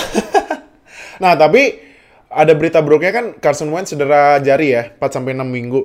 nah 1.23 1.35
tapi 1.35 1.93
ada 2.35 2.51
berita 2.51 2.83
buruknya 2.83 3.11
kan 3.15 3.25
Carson 3.39 3.71
Wentz 3.71 3.95
cedera 3.95 4.41
jari 4.43 4.75
ya 4.75 4.91
4 4.99 5.07
sampai 5.07 5.31
6 5.31 5.47
minggu. 5.47 5.81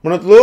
Menurut 0.00 0.24
lu 0.24 0.42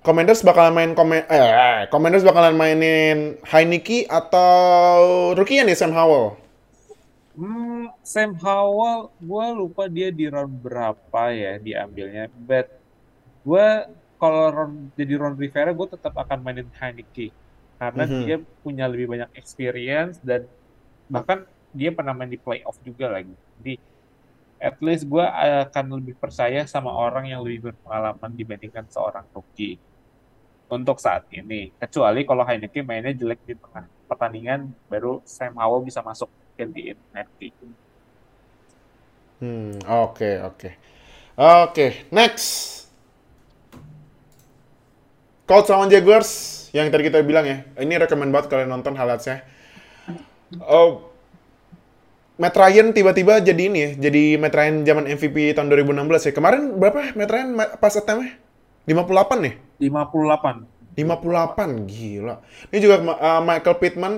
Commanders 0.00 0.40
bakalan 0.40 0.72
main 0.72 0.90
komen 0.96 1.28
eh 1.28 1.84
Commanders 1.92 2.24
bakalan 2.24 2.56
mainin 2.56 3.36
Heineke 3.44 4.08
atau 4.08 5.32
rookie 5.36 5.60
nih 5.60 5.76
Sam 5.76 5.92
Howell? 5.92 6.40
Hmm, 7.36 7.92
Sam 8.00 8.36
Howell, 8.36 9.12
gue 9.16 9.46
lupa 9.56 9.88
dia 9.88 10.08
di 10.12 10.28
round 10.28 10.56
berapa 10.60 11.22
ya 11.32 11.60
diambilnya. 11.60 12.32
But 12.32 12.79
gue 13.40 13.66
kalau 14.20 14.68
jadi 14.94 15.16
round 15.16 15.40
Rivera, 15.40 15.72
gue 15.72 15.88
tetap 15.96 16.12
akan 16.12 16.38
mainin 16.44 16.68
Heineke 16.76 17.32
karena 17.80 18.04
mm 18.04 18.10
-hmm. 18.12 18.24
dia 18.28 18.36
punya 18.60 18.84
lebih 18.84 19.08
banyak 19.08 19.30
experience 19.32 20.20
dan 20.20 20.44
bahkan 21.08 21.48
dia 21.72 21.88
pernah 21.88 22.12
main 22.12 22.28
di 22.28 22.36
playoff 22.36 22.76
juga 22.84 23.08
lagi. 23.08 23.32
Jadi 23.60 23.74
at 24.60 24.76
least 24.84 25.08
gue 25.08 25.24
akan 25.24 25.96
lebih 25.96 26.14
percaya 26.20 26.68
sama 26.68 26.92
orang 26.92 27.32
yang 27.32 27.40
lebih 27.40 27.72
berpengalaman 27.72 28.30
dibandingkan 28.36 28.84
seorang 28.92 29.24
rookie 29.32 29.80
untuk 30.68 31.00
saat 31.00 31.24
ini. 31.32 31.72
Kecuali 31.80 32.28
kalau 32.28 32.44
Heineken 32.44 32.84
mainnya 32.84 33.16
jelek 33.16 33.40
di 33.48 33.56
tengah 33.56 33.88
pertandingan, 34.04 34.68
baru 34.92 35.24
Sam 35.24 35.56
Howell 35.56 35.88
bisa 35.88 36.04
masuk 36.04 36.28
gantiin 36.60 37.00
nanti. 37.16 37.48
Hmm, 39.40 39.80
oke 39.88 40.20
okay, 40.20 40.34
oke. 40.44 40.56
Okay. 40.60 40.72
Oke, 41.40 41.72
okay, 41.72 41.90
next. 42.12 42.79
Colts 45.50 45.66
lawan 45.66 45.90
Jaguars 45.90 46.30
yang 46.70 46.86
tadi 46.94 47.10
kita 47.10 47.26
bilang 47.26 47.42
ya. 47.42 47.66
Ini 47.74 47.98
rekomend 47.98 48.30
banget 48.30 48.54
kalian 48.54 48.70
nonton 48.70 48.94
highlightsnya. 48.94 49.42
Oh, 50.62 51.10
Matt 52.38 52.54
Ryan 52.54 52.94
tiba-tiba 52.94 53.42
jadi 53.42 53.58
ini 53.66 53.78
ya, 53.82 53.90
jadi 53.98 54.38
Matt 54.38 54.54
Ryan 54.54 54.86
zaman 54.86 55.10
MVP 55.10 55.58
tahun 55.58 55.66
2016 55.74 56.30
ya. 56.30 56.32
Kemarin 56.38 56.78
berapa 56.78 57.18
Matt 57.18 57.34
Ryan 57.34 57.48
pas 57.82 57.98
attemptnya? 57.98 58.38
58 58.86 59.42
nih? 59.42 59.54
58. 59.90 61.02
58, 61.02 61.90
gila. 61.90 62.34
Ini 62.70 62.78
juga 62.78 62.96
uh, 63.02 63.42
Michael 63.42 63.76
Pittman 63.82 64.14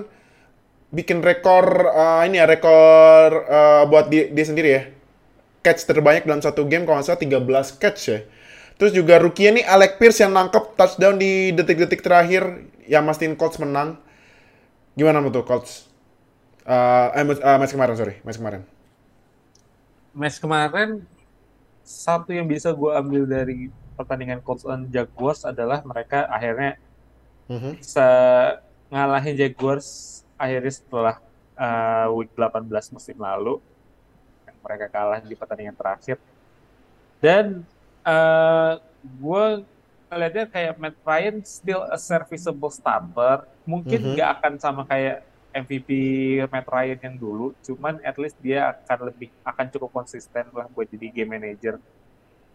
bikin 0.92 1.24
rekor 1.24 1.96
uh, 1.96 2.28
ini 2.28 2.44
ya, 2.44 2.44
rekor 2.44 3.48
uh, 3.48 3.88
buat 3.88 4.12
dia, 4.12 4.28
dia 4.28 4.44
sendiri 4.44 4.68
ya. 4.68 4.82
Catch 5.64 5.88
terbanyak 5.88 6.28
dalam 6.28 6.44
satu 6.44 6.68
game 6.68 6.84
kalau 6.84 7.00
nggak 7.00 7.08
salah 7.08 7.24
13 7.24 7.80
catch 7.80 8.00
ya. 8.12 8.20
Terus 8.82 8.98
juga 8.98 9.14
rookie 9.22 9.46
nih 9.46 9.62
Alec 9.62 10.02
Pierce 10.02 10.26
yang 10.26 10.34
nangkep 10.34 10.74
touchdown 10.74 11.14
di 11.14 11.54
detik-detik 11.54 12.02
terakhir 12.02 12.66
yang 12.90 13.06
mastiin 13.06 13.38
Colts 13.38 13.62
menang. 13.62 13.94
Gimana 14.98 15.22
menurut 15.22 15.46
Colts? 15.46 15.86
Uh, 16.66 17.14
eh, 17.14 17.22
uh, 17.22 17.62
match 17.62 17.70
kemarin, 17.70 17.94
sorry. 17.94 18.18
Match 18.26 18.42
kemarin. 18.42 18.66
Match 20.10 20.42
kemarin, 20.42 21.06
satu 21.86 22.34
yang 22.34 22.50
bisa 22.50 22.74
gue 22.74 22.90
ambil 22.90 23.22
dari 23.22 23.70
pertandingan 23.94 24.42
Colts 24.42 24.66
dan 24.66 24.90
Jaguars 24.90 25.46
adalah 25.46 25.86
mereka 25.86 26.26
akhirnya 26.26 26.74
mm-hmm. 27.46 27.78
bisa 27.78 28.08
ngalahin 28.90 29.38
Jaguars 29.38 29.86
akhirnya 30.34 30.74
setelah 30.74 31.16
uh, 31.54 32.10
week 32.18 32.34
18 32.34 32.66
musim 32.98 33.14
lalu. 33.14 33.62
Yang 34.42 34.58
mereka 34.58 34.86
kalah 34.90 35.22
di 35.22 35.38
pertandingan 35.38 35.78
terakhir. 35.78 36.18
Dan 37.22 37.62
uh, 38.06 38.78
gue 39.02 39.44
lihatnya 40.12 40.44
kayak 40.48 40.76
Matt 40.76 40.96
Ryan 41.02 41.40
still 41.42 41.82
a 41.88 41.96
serviceable 41.96 42.70
starter. 42.72 43.48
Mungkin 43.64 43.98
mm-hmm. 43.98 44.14
nggak 44.18 44.28
mm-hmm. 44.28 44.44
akan 44.44 44.52
sama 44.60 44.82
kayak 44.84 45.24
MVP 45.52 45.90
Matt 46.48 46.68
Ryan 46.68 46.98
yang 47.00 47.16
dulu, 47.20 47.52
cuman 47.60 48.00
at 48.00 48.16
least 48.16 48.40
dia 48.40 48.72
akan 48.72 49.12
lebih 49.12 49.28
akan 49.44 49.66
cukup 49.68 49.90
konsisten 49.92 50.48
lah 50.56 50.64
buat 50.72 50.88
jadi 50.88 51.12
game 51.12 51.36
manager. 51.36 51.76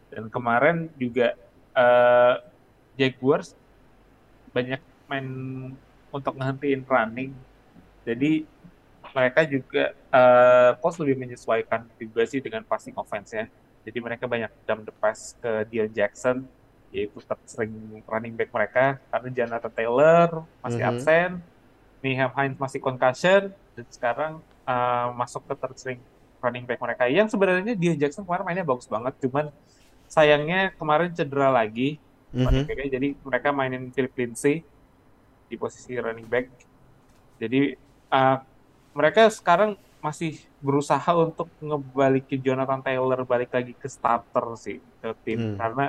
Dan 0.10 0.34
kemarin 0.34 0.90
juga 0.98 1.38
uh, 1.78 2.42
Jaguars 2.98 3.54
banyak 4.50 4.82
main 5.06 5.28
untuk 6.10 6.34
ngehentiin 6.34 6.82
running. 6.90 7.32
Jadi 8.02 8.50
mereka 9.14 9.42
juga 9.46 9.94
uh, 10.10 10.72
Colts 10.82 10.98
lebih 10.98 11.22
menyesuaikan 11.22 11.86
juga 12.02 12.26
sih 12.26 12.42
dengan 12.42 12.66
passing 12.66 12.98
offense 12.98 13.38
ya. 13.38 13.46
Jadi 13.88 14.04
mereka 14.04 14.28
banyak 14.28 14.52
dump 14.68 14.84
the 14.84 14.92
pass 15.00 15.40
ke 15.40 15.64
Dion 15.72 15.88
Jackson, 15.96 16.44
yaitu 16.92 17.24
sering 17.48 17.72
running 18.04 18.36
back 18.36 18.52
mereka. 18.52 19.00
Karena 19.08 19.30
Jonathan 19.32 19.72
Taylor 19.72 20.28
masih 20.60 20.84
mm 20.84 20.92
-hmm. 20.92 21.00
absen, 21.00 21.30
Nihem 22.04 22.32
Hines 22.36 22.60
masih 22.60 22.84
concussion, 22.84 23.56
dan 23.80 23.86
sekarang 23.88 24.44
uh, 24.68 25.16
masuk 25.16 25.48
ke 25.48 25.56
tersering 25.56 26.02
running 26.44 26.68
back 26.68 26.84
mereka. 26.84 27.08
Yang 27.08 27.32
sebenarnya 27.32 27.80
Dion 27.80 27.96
Jackson 27.96 28.28
kemarin 28.28 28.44
mainnya 28.44 28.68
bagus 28.68 28.92
banget, 28.92 29.16
cuman 29.24 29.56
sayangnya 30.12 30.76
kemarin 30.76 31.16
cedera 31.16 31.48
lagi, 31.48 31.96
mm 32.36 32.44
-hmm. 32.44 32.92
jadi 32.92 33.08
mereka 33.24 33.56
mainin 33.56 33.88
Philip 33.96 34.12
Lindsay 34.20 34.68
di 35.48 35.56
posisi 35.56 35.96
running 35.96 36.28
back. 36.28 36.52
Jadi 37.40 37.72
uh, 38.12 38.38
mereka 38.92 39.32
sekarang 39.32 39.80
masih 39.98 40.40
berusaha 40.62 41.10
untuk 41.18 41.50
ngebalikin 41.58 42.40
Jonathan 42.40 42.82
Taylor 42.86 43.26
balik 43.26 43.50
lagi 43.50 43.74
ke 43.74 43.90
starter 43.90 44.46
sih 44.56 44.78
ke 45.02 45.10
tim 45.26 45.40
hmm. 45.42 45.58
karena 45.58 45.86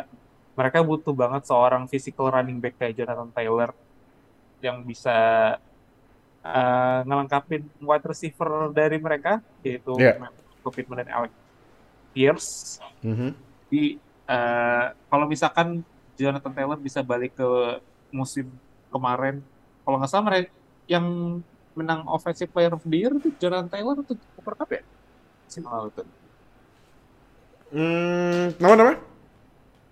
mereka 0.58 0.82
butuh 0.82 1.14
banget 1.14 1.46
seorang 1.46 1.86
physical 1.86 2.34
running 2.34 2.58
back 2.58 2.74
kayak 2.80 2.98
Jonathan 2.98 3.30
Taylor 3.30 3.70
yang 4.58 4.82
bisa 4.82 5.14
uh, 6.42 7.00
ngelengkapin 7.06 7.62
wide 7.78 8.06
receiver 8.06 8.74
dari 8.74 8.98
mereka 8.98 9.38
yaitu 9.62 9.94
yeah. 9.98 10.18
Dan 10.68 11.08
Alex 11.08 11.32
Pierce. 12.12 12.82
Mm-hmm. 13.00 13.30
Di 13.72 13.96
uh, 14.28 14.92
kalau 15.08 15.24
misalkan 15.24 15.80
Jonathan 16.18 16.52
Taylor 16.52 16.76
bisa 16.76 17.00
balik 17.00 17.38
ke 17.38 17.48
musim 18.12 18.52
kemarin, 18.92 19.40
kalau 19.86 19.96
nggak 19.96 20.10
salah 20.10 20.26
mereka 20.28 20.52
yang 20.84 21.06
menang 21.76 22.04
offensive 22.08 22.50
player 22.52 22.72
of 22.72 22.82
the 22.84 22.98
year 23.00 23.12
itu 23.12 23.32
Jonathan 23.36 23.68
Taylor 23.68 23.96
atau 24.00 24.14
Cooper 24.38 24.54
Cup 24.56 24.70
ya? 24.72 24.82
Si 25.48 25.58
lalu 25.60 25.88
tuh. 25.92 26.06
Hmm, 27.68 28.56
nama 28.56 28.74
nama? 28.74 28.94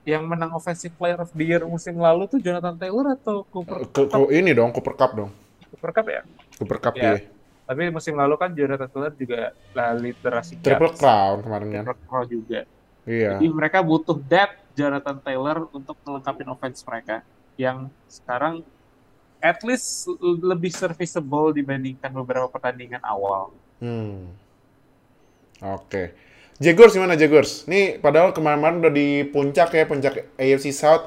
Yang 0.06 0.22
menang 0.24 0.52
offensive 0.54 0.94
player 0.94 1.18
of 1.18 1.30
the 1.34 1.44
year 1.44 1.62
musim 1.66 1.98
lalu 1.98 2.30
tuh 2.30 2.38
Jonathan 2.40 2.76
Taylor 2.78 3.16
atau 3.18 3.44
Cooper 3.48 3.88
Cup? 3.90 4.08
Ke, 4.08 4.20
ini 4.32 4.54
dong, 4.56 4.70
Cooper 4.72 4.94
Cup 4.94 5.12
dong. 5.16 5.30
Cooper 5.72 5.90
Cup 5.92 6.06
ya? 6.08 6.22
Cooper 6.56 6.78
Cup 6.80 6.94
ya. 6.96 7.14
ya. 7.14 7.14
Tapi 7.66 7.90
musim 7.90 8.14
lalu 8.14 8.34
kan 8.38 8.54
Jonathan 8.54 8.86
Taylor 8.86 9.12
juga 9.18 9.40
lah 9.74 9.90
literasi 9.98 10.62
Triple 10.62 10.94
Crown 10.94 11.42
kemarin 11.42 11.68
kan. 11.74 11.82
Triple 11.90 12.06
Crown 12.06 12.26
juga. 12.30 12.60
Iya. 13.06 13.38
Jadi 13.38 13.46
mereka 13.50 13.78
butuh 13.82 14.18
depth 14.18 14.74
Jonathan 14.78 15.18
Taylor 15.22 15.66
untuk 15.74 15.98
melengkapi 16.06 16.42
offense 16.46 16.82
mereka 16.86 17.26
yang 17.58 17.90
sekarang 18.06 18.62
at 19.46 19.62
least 19.62 20.10
lebih 20.42 20.74
serviceable 20.74 21.54
dibandingkan 21.54 22.10
beberapa 22.10 22.50
pertandingan 22.50 22.98
awal. 23.06 23.54
Hmm. 23.78 24.34
Oke. 25.62 25.86
Okay. 25.86 26.06
Jaguars 26.56 26.96
gimana 26.96 27.14
Jaguars? 27.14 27.68
Nih 27.68 28.00
padahal 28.00 28.32
kemarin-kemarin 28.32 28.80
udah 28.82 28.92
di 28.92 29.08
puncak 29.28 29.70
ya, 29.76 29.84
puncak 29.86 30.34
AFC 30.34 30.72
South. 30.74 31.06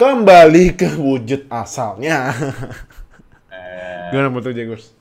Kembali 0.00 0.74
ke 0.74 0.88
wujud 0.96 1.46
asalnya. 1.50 2.32
eh, 3.54 4.10
gimana 4.14 4.30
menurut 4.32 4.54
Jaguars? 4.54 4.94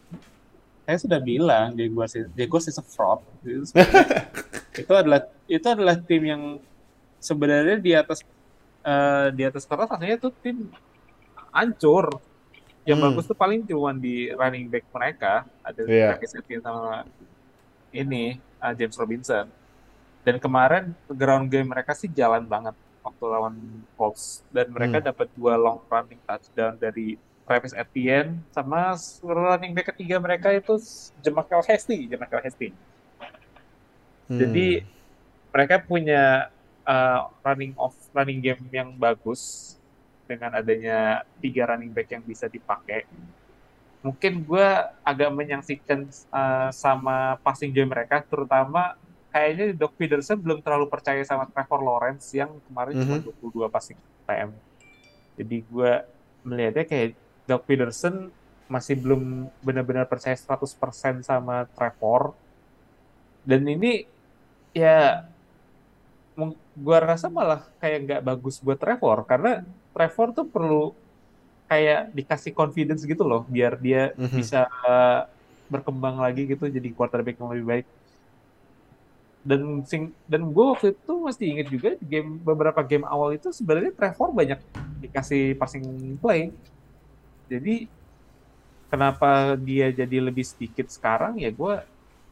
Saya 0.83 0.97
sudah 0.99 1.19
bilang 1.23 1.77
Jaguars, 1.79 2.19
Jaguars 2.35 2.67
is 2.67 2.77
a 2.81 2.83
fraud. 2.83 3.23
itu 4.81 4.93
adalah 4.93 5.29
itu 5.47 5.67
adalah 5.69 5.95
tim 6.01 6.23
yang 6.25 6.43
sebenarnya 7.21 7.77
di 7.79 7.91
atas 7.95 8.25
uh, 8.83 9.31
di 9.31 9.47
atas 9.47 9.63
kertas 9.63 9.87
rasanya 9.87 10.17
tuh 10.19 10.33
tim 10.43 10.67
hancur 11.53 12.19
yang 12.83 12.99
hmm. 12.99 13.07
bagus 13.11 13.25
tuh 13.27 13.37
paling 13.37 13.63
cuma 13.63 13.95
di 13.95 14.31
running 14.35 14.67
back 14.67 14.83
mereka 14.91 15.47
ada 15.63 15.81
yeah. 15.87 16.15
Travis 16.15 16.35
Etienne 16.35 16.63
sama 16.63 17.07
ini 17.95 18.39
uh, 18.59 18.73
James 18.75 18.95
Robinson 18.99 19.47
dan 20.23 20.35
kemarin 20.39 20.91
ground 21.07 21.47
game 21.47 21.71
mereka 21.71 21.95
sih 21.95 22.11
jalan 22.11 22.43
banget 22.43 22.75
waktu 23.03 23.23
lawan 23.27 23.55
Colts 23.99 24.43
dan 24.51 24.71
mereka 24.71 24.99
hmm. 24.99 25.07
dapat 25.11 25.27
dua 25.35 25.59
long 25.59 25.79
running 25.87 26.19
touchdown 26.23 26.75
dari 26.79 27.19
Travis 27.43 27.75
Etienne 27.75 28.39
sama 28.55 28.95
running 29.23 29.75
back 29.75 29.91
ketiga 29.95 30.19
mereka 30.19 30.51
itu 30.51 30.79
Jamakal 31.19 31.63
Hasty 31.63 32.07
Jamakal 32.07 32.39
Hasty 32.43 32.71
hmm. 34.31 34.39
jadi 34.39 34.67
mereka 35.51 35.75
punya 35.83 36.51
uh, 36.87 37.31
running 37.43 37.75
off 37.75 37.95
running 38.15 38.39
game 38.39 38.63
yang 38.71 38.95
bagus 38.95 39.75
dengan 40.25 40.55
adanya 40.55 41.27
tiga 41.43 41.69
running 41.69 41.91
back 41.91 42.09
yang 42.11 42.23
bisa 42.23 42.47
dipakai. 42.47 43.05
Mungkin 44.03 44.43
gue 44.43 44.67
agak 45.03 45.31
menyaksikan 45.31 46.07
uh, 46.31 46.69
sama 46.75 47.39
passing 47.39 47.71
game 47.71 47.87
mereka 47.87 48.19
terutama 48.23 48.99
kayaknya 49.31 49.71
Doc 49.73 49.95
Peterson 49.95 50.37
belum 50.37 50.59
terlalu 50.59 50.91
percaya 50.91 51.23
sama 51.23 51.47
Trevor 51.47 51.79
Lawrence 51.79 52.27
yang 52.35 52.51
kemarin 52.67 52.99
mm 52.99 53.03
-hmm. 53.07 53.19
cuma 53.47 53.67
22 53.71 53.73
passing 53.73 53.97
PM 54.27 54.51
jadi 55.33 55.57
gue 55.65 55.91
melihatnya 56.45 56.85
kayak 56.85 57.09
Doc 57.49 57.65
Peterson 57.65 58.29
masih 58.69 58.95
belum 58.97 59.49
benar-benar 59.61 60.07
percaya 60.07 60.37
100% 60.37 61.25
sama 61.25 61.67
Trevor. 61.73 62.37
Dan 63.43 63.67
ini 63.67 64.07
ya 64.71 65.27
gue 66.73 66.97
rasa 66.97 67.29
malah 67.29 67.61
kayak 67.77 67.99
nggak 68.09 68.21
bagus 68.25 68.57
buat 68.63 68.79
Trevor 68.79 69.21
karena 69.29 69.61
Trevor 69.93 70.27
tuh 70.33 70.45
perlu 70.49 70.97
kayak 71.69 72.11
dikasih 72.13 72.51
confidence 72.53 73.01
gitu 73.05 73.23
loh 73.23 73.47
biar 73.49 73.79
dia 73.79 74.11
mm-hmm. 74.13 74.37
bisa 74.37 74.67
uh, 74.85 75.25
berkembang 75.71 76.21
lagi 76.21 76.45
gitu 76.45 76.69
jadi 76.69 76.89
quarterback 76.93 77.39
yang 77.39 77.49
lebih 77.53 77.65
baik. 77.65 77.87
Dan 79.43 79.83
sing 79.83 80.15
dan 80.29 80.47
gue 80.53 80.65
waktu 80.71 80.95
itu 80.95 81.13
masih 81.19 81.45
inget 81.51 81.67
juga 81.67 81.89
game 81.99 82.39
beberapa 82.39 82.79
game 82.85 83.03
awal 83.03 83.35
itu 83.35 83.51
sebenarnya 83.51 83.91
Trevor 83.91 84.31
banyak 84.31 84.59
dikasih 85.03 85.57
passing 85.59 85.83
play. 86.21 86.53
Jadi 87.51 87.91
kenapa 88.87 89.57
dia 89.59 89.89
jadi 89.91 90.23
lebih 90.23 90.45
sedikit 90.45 90.87
sekarang 90.87 91.41
ya 91.41 91.51
gue 91.51 91.73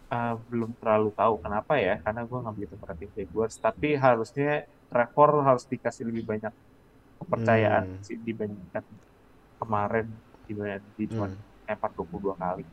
uh, 0.07 0.35
belum 0.47 0.71
terlalu 0.79 1.09
tahu 1.17 1.41
kenapa 1.41 1.73
ya 1.81 1.99
karena 1.99 2.21
gue 2.23 2.37
nggak 2.37 2.55
begitu 2.55 2.75
perhatiin 2.79 3.11
Jaguars. 3.17 3.55
Tapi 3.59 3.99
harusnya 3.99 4.69
Trevor 4.87 5.43
harus 5.43 5.67
dikasih 5.67 6.07
lebih 6.07 6.23
banyak 6.23 6.53
kepercayaan 7.21 7.85
hmm. 7.97 8.03
sih 8.03 8.17
dibandingkan 8.17 8.83
kemarin 9.61 10.05
di 10.49 10.53
di 10.97 11.03
cuma 11.07 11.29
hmm. 11.29 11.37
22 11.71 12.35
kali. 12.35 12.65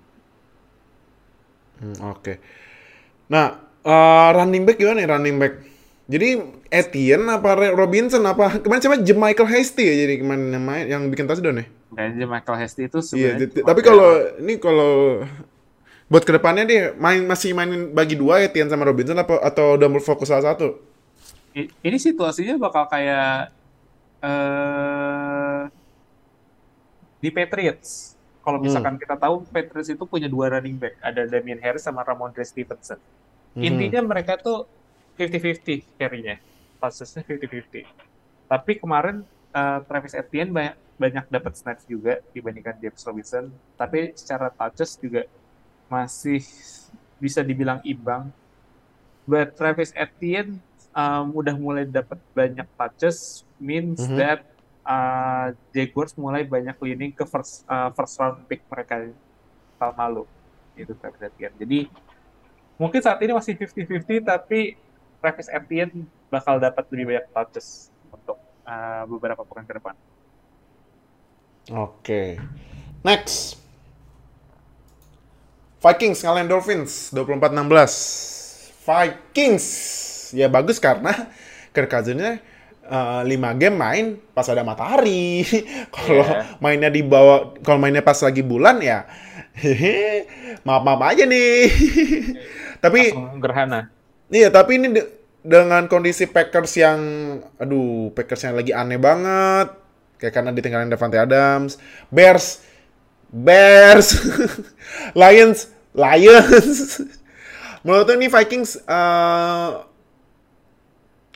Hmm, 1.78 1.96
Oke. 2.10 2.18
Okay. 2.18 2.36
Nah, 3.30 3.60
uh, 3.86 4.28
running 4.34 4.66
back 4.66 4.80
gimana 4.80 5.04
nih 5.04 5.08
running 5.08 5.36
back? 5.38 5.54
Jadi 6.08 6.28
Etienne 6.72 7.28
apa 7.28 7.52
Robinson 7.76 8.24
apa 8.24 8.64
kemarin 8.64 8.80
siapa 8.80 8.96
Michael 9.04 9.48
Hasty 9.48 9.84
ya 9.84 9.94
jadi 10.08 10.14
kemarin 10.24 10.48
yang 10.48 10.64
main 10.64 10.84
yang 10.88 11.02
bikin 11.12 11.28
touchdown 11.28 11.60
ya? 11.60 11.66
Kayaknya 11.92 12.26
Michael 12.26 12.58
Hasty 12.64 12.82
itu 12.88 12.98
iya, 12.98 13.36
sebenarnya. 13.36 13.46
Iya, 13.52 13.64
tapi 13.68 13.80
kalau 13.84 14.10
ini 14.40 14.54
kalau 14.56 14.92
buat 16.08 16.24
ke 16.24 16.32
depannya 16.32 16.64
dia 16.64 16.82
main 16.96 17.20
masih 17.28 17.52
mainin 17.52 17.92
bagi 17.92 18.16
dua 18.16 18.40
Etienne 18.40 18.72
sama 18.72 18.88
Robinson 18.88 19.20
apa 19.20 19.36
atau 19.44 19.76
udah 19.76 19.88
fokus 20.00 20.32
salah 20.32 20.52
satu? 20.52 20.80
Ini 21.56 21.98
situasinya 22.00 22.56
bakal 22.56 22.88
kayak 22.88 23.52
uh, 24.22 25.68
di 27.18 27.30
Patriots. 27.34 28.14
Kalau 28.42 28.58
misalkan 28.62 28.96
hmm. 28.96 29.02
kita 29.02 29.16
tahu 29.20 29.44
Patriots 29.52 29.90
itu 29.92 30.04
punya 30.08 30.30
dua 30.30 30.48
running 30.56 30.78
back, 30.80 30.96
ada 31.04 31.28
Damian 31.28 31.60
Harris 31.60 31.84
sama 31.84 32.00
Ramondre 32.00 32.40
Stevenson. 32.46 32.96
Hmm. 33.52 33.62
Intinya 33.62 34.00
mereka 34.00 34.40
tuh 34.40 34.64
50-50 35.20 35.98
carry-nya. 35.98 36.40
Passesnya 36.78 37.26
50-50. 37.26 37.84
Tapi 38.48 38.72
kemarin 38.78 39.26
uh, 39.52 39.82
Travis 39.84 40.14
Etienne 40.14 40.54
banyak 40.54 40.76
banyak 40.98 41.24
dapat 41.30 41.54
snaps 41.54 41.86
juga 41.86 42.22
dibandingkan 42.32 42.78
James 42.78 43.02
Robinson. 43.04 43.50
Tapi 43.74 44.14
secara 44.14 44.48
touches 44.48 44.96
juga 44.96 45.26
masih 45.90 46.42
bisa 47.18 47.42
dibilang 47.42 47.82
imbang. 47.82 48.30
But 49.28 49.58
Travis 49.58 49.92
Etienne 49.92 50.62
um, 50.98 51.30
udah 51.38 51.54
mulai 51.54 51.86
dapat 51.86 52.18
banyak 52.34 52.66
touches, 52.74 53.46
means 53.62 54.02
mm 54.02 54.08
-hmm. 54.10 54.18
that 54.18 54.40
uh, 54.82 55.54
Jaguars 55.70 56.18
mulai 56.18 56.42
banyak 56.42 56.74
leaning 56.82 57.14
ke 57.14 57.22
first 57.22 57.62
uh, 57.70 57.94
first 57.94 58.18
round 58.18 58.42
pick 58.50 58.66
mereka 58.66 59.06
tahun 59.78 59.94
lalu 59.94 60.24
itu 60.74 60.90
Travis 60.98 61.22
Etienne. 61.22 61.54
Jadi 61.54 61.86
mungkin 62.74 62.98
saat 62.98 63.22
ini 63.22 63.30
masih 63.30 63.54
50-50 63.54 64.26
tapi 64.26 64.74
Travis 65.22 65.50
Etienne 65.50 66.06
bakal 66.30 66.58
dapat 66.58 66.82
lebih 66.90 67.14
banyak 67.14 67.26
touches 67.30 67.94
untuk 68.10 68.38
uh, 68.66 69.02
beberapa 69.06 69.42
pekan 69.46 69.66
ke 69.66 69.74
depan. 69.78 69.94
Oke. 71.68 71.78
Okay. 72.02 72.28
Next. 73.06 73.60
Vikings 75.78 76.26
ngalahin 76.26 76.50
Dolphins 76.50 77.14
24-16. 77.14 78.82
Vikings 78.82 79.66
ya 80.32 80.48
bagus 80.48 80.80
karena 80.80 81.30
Kirk 81.72 81.92
Cousins 81.92 82.40
uh, 82.88 83.22
lima 83.22 83.52
game 83.54 83.76
main 83.76 84.06
pas 84.32 84.48
ada 84.48 84.64
matahari. 84.64 85.44
kalau 85.94 86.24
yeah. 86.24 86.56
mainnya 86.58 86.90
di 86.90 87.04
bawah, 87.04 87.54
kalau 87.60 87.78
mainnya 87.78 88.02
pas 88.02 88.18
lagi 88.18 88.40
bulan 88.40 88.80
ya, 88.80 89.04
maaf 90.66 90.82
maaf 90.82 91.00
aja 91.04 91.28
nih. 91.28 91.68
tapi 92.84 93.12
gerhana. 93.38 93.92
Iya, 94.28 94.52
tapi 94.52 94.76
ini 94.80 94.88
de 94.92 95.02
dengan 95.38 95.88
kondisi 95.88 96.28
Packers 96.28 96.76
yang, 96.76 97.00
aduh, 97.56 98.12
Packers 98.12 98.44
yang 98.44 98.58
lagi 98.58 98.76
aneh 98.76 99.00
banget, 99.00 99.72
kayak 100.20 100.34
karena 100.34 100.50
ditinggalin 100.52 100.92
Devante 100.92 101.16
Adams, 101.16 101.80
Bears, 102.12 102.60
Bears, 103.32 104.18
Lions, 105.16 105.72
Lions. 105.96 107.00
Menurut 107.80 108.12
ini 108.12 108.28
Vikings 108.28 108.82
uh, 108.84 109.88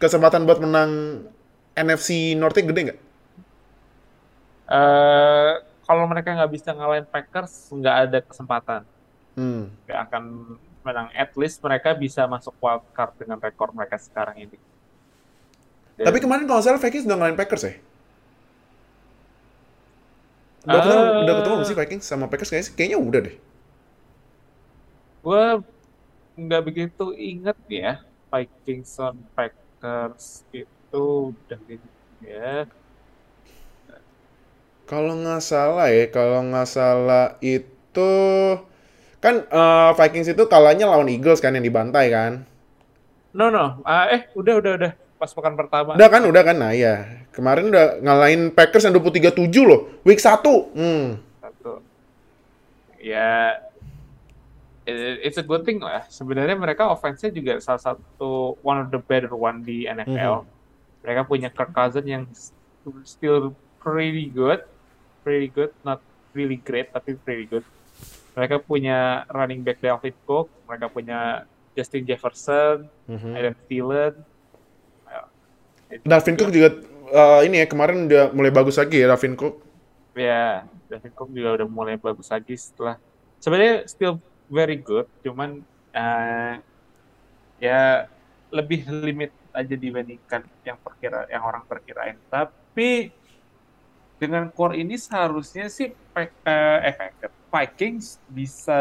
kesempatan 0.02 0.42
buat 0.42 0.58
menang 0.58 1.22
NFC 1.78 2.34
North 2.34 2.58
gede 2.58 2.90
nggak? 2.90 3.00
Uh, 4.66 5.62
kalau 5.86 6.04
mereka 6.10 6.34
nggak 6.34 6.50
bisa 6.50 6.74
ngalahin 6.74 7.06
Packers, 7.06 7.70
nggak 7.70 7.96
ada 8.08 8.18
kesempatan. 8.18 8.82
Hmm. 9.38 9.70
Nggak 9.86 10.00
akan 10.10 10.22
menang. 10.82 11.06
At 11.14 11.30
least 11.38 11.62
mereka 11.62 11.94
bisa 11.94 12.26
masuk 12.26 12.52
wild 12.58 12.82
card 12.90 13.14
dengan 13.14 13.38
rekor 13.38 13.70
mereka 13.70 13.94
sekarang 14.02 14.42
ini. 14.42 14.58
Dan, 15.94 16.10
Tapi 16.10 16.18
kemarin 16.18 16.50
kalau 16.50 16.60
salah 16.64 16.82
Vikings 16.82 17.06
udah 17.06 17.16
ngalahin 17.20 17.38
Packers 17.38 17.62
ya? 17.62 17.74
Udah, 20.62 20.78
uh, 20.78 20.82
ketemu, 20.82 21.02
udah 21.22 21.34
ketemu 21.38 21.54
sih 21.62 21.76
Vikings 21.78 22.04
sama 22.06 22.24
Packers 22.26 22.50
kayaknya, 22.50 22.70
kayaknya 22.74 22.98
udah 22.98 23.20
deh. 23.22 23.36
Gue 25.22 25.44
nggak 26.32 26.62
begitu 26.64 27.12
inget 27.12 27.58
ya 27.68 28.00
Vikings 28.32 28.96
on 28.98 29.20
Packers 29.36 29.61
itu 30.54 31.04
udah 31.34 31.58
gitu 31.66 31.88
ya. 32.22 32.70
Kalau 34.86 35.14
nggak 35.18 35.42
salah 35.42 35.88
ya, 35.90 36.06
kalau 36.12 36.46
nggak 36.46 36.68
salah 36.68 37.34
itu 37.42 38.12
kan 39.22 39.46
uh, 39.50 39.94
Vikings 39.94 40.34
itu 40.34 40.42
kalahnya 40.46 40.86
lawan 40.86 41.10
Eagles 41.10 41.42
kan 41.42 41.54
yang 41.54 41.66
dibantai 41.66 42.10
kan? 42.10 42.46
No 43.32 43.48
no, 43.48 43.82
uh, 43.82 44.06
eh 44.12 44.28
udah 44.38 44.54
udah 44.60 44.72
udah 44.78 44.92
pas 45.22 45.30
pekan 45.30 45.54
pertama. 45.54 45.94
Udah 45.94 46.08
kan, 46.10 46.22
udah 46.26 46.42
kan. 46.42 46.56
Nah, 46.58 46.74
iya. 46.74 47.22
Kemarin 47.30 47.70
udah 47.70 48.02
ngalahin 48.02 48.50
Packers 48.50 48.90
yang 48.90 48.98
23-7 48.98 49.38
loh. 49.62 50.02
Week 50.02 50.18
1. 50.18 50.42
Hmm. 50.74 51.22
Satu. 51.38 51.78
Ya 52.98 53.62
it's 54.86 55.38
a 55.38 55.46
good 55.46 55.62
thing 55.62 55.78
lah. 55.78 56.06
Sebenarnya 56.10 56.58
mereka 56.58 56.90
offense-nya 56.90 57.30
juga 57.30 57.58
salah 57.62 57.82
satu 57.82 58.58
one 58.62 58.82
of 58.82 58.88
the 58.90 59.00
better 59.00 59.32
one 59.32 59.62
di 59.62 59.86
NFL. 59.86 60.42
Mm 60.42 60.46
-hmm. 60.46 61.02
Mereka 61.02 61.20
punya 61.26 61.48
Kirk 61.50 61.70
Cousins 61.74 62.06
yang 62.06 62.24
still 63.06 63.54
pretty 63.82 64.30
good. 64.30 64.62
Pretty 65.22 65.50
good, 65.50 65.70
not 65.86 66.02
really 66.34 66.58
great 66.58 66.90
tapi 66.90 67.14
pretty 67.14 67.46
good. 67.46 67.62
Mereka 68.34 68.64
punya 68.64 69.28
running 69.30 69.62
back 69.62 69.78
Dalvin 69.78 70.16
Cook, 70.26 70.50
mereka 70.66 70.90
punya 70.90 71.46
Justin 71.78 72.02
Jefferson, 72.02 72.90
mm 73.06 73.18
-hmm. 73.18 73.32
Adam 73.38 73.54
Thielen, 73.68 74.14
Dalvin 76.00 76.36
Cook 76.40 76.50
juga 76.50 76.68
uh, 77.12 77.40
ini 77.44 77.60
ya 77.60 77.66
kemarin 77.68 78.08
udah 78.08 78.32
mulai 78.32 78.48
bagus 78.48 78.80
lagi 78.80 79.04
ya 79.04 79.12
Dalvin 79.12 79.36
Cook. 79.36 79.60
Ya, 80.16 80.64
Dalvin 80.88 81.12
Cook 81.12 81.28
juga 81.36 81.60
udah 81.60 81.66
mulai 81.68 81.96
bagus 82.00 82.32
lagi 82.32 82.56
setelah 82.56 82.96
sebenarnya 83.44 83.84
still 83.84 84.16
very 84.48 84.78
good, 84.78 85.06
cuman 85.22 85.62
uh, 85.94 86.54
ya 87.62 88.06
lebih 88.52 88.84
limit 88.90 89.30
aja 89.52 89.76
dibandingkan 89.76 90.42
yang 90.64 90.78
perkira 90.80 91.28
yang 91.28 91.44
orang 91.44 91.62
perkirain. 91.68 92.16
Tapi 92.32 93.12
dengan 94.22 94.46
core 94.54 94.78
ini 94.78 94.94
seharusnya 94.94 95.66
sih 95.66 95.90
uh, 96.14 96.78
eh, 96.86 97.10
Vikings 97.50 98.22
bisa 98.30 98.80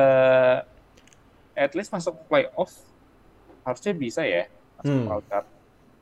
at 1.57 1.73
least 1.73 1.89
masuk 1.89 2.13
playoff 2.29 2.71
harusnya 3.65 3.93
bisa 3.97 4.21
ya 4.21 4.45
masuk 4.79 4.95
hmm. 5.01 5.07
wildcard 5.09 5.47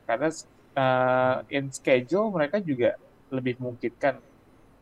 karena 0.04 0.30
uh, 0.76 1.36
in 1.48 1.72
schedule 1.72 2.36
mereka 2.36 2.60
juga 2.60 3.00
lebih 3.32 3.56
memungkinkan 3.64 4.20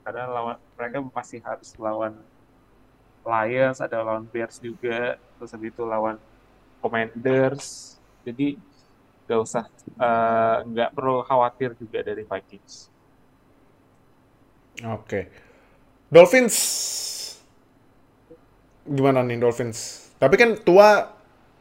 karena 0.01 0.23
lawan 0.25 0.57
mereka 0.73 0.97
masih 1.11 1.39
harus 1.45 1.69
lawan 1.77 2.17
Lions, 3.27 3.83
ada 3.83 3.99
lawan 3.99 4.23
Bears 4.31 4.63
juga, 4.63 5.19
terus 5.19 5.51
habis 5.51 5.75
itu 5.75 5.83
lawan 5.83 6.15
Commanders. 6.79 7.99
Jadi 8.23 8.55
nggak 9.27 9.39
usah 9.43 9.67
uh, 9.99 10.63
nggak 10.63 10.95
perlu 10.95 11.19
khawatir 11.27 11.75
juga 11.75 11.99
dari 11.99 12.23
Vikings. 12.23 12.87
Oke, 14.87 15.03
okay. 15.03 15.23
Dolphins 16.07 16.55
gimana 18.87 19.19
nih 19.27 19.35
Dolphins? 19.35 20.09
Tapi 20.15 20.35
kan 20.39 20.49
tua 20.63 21.11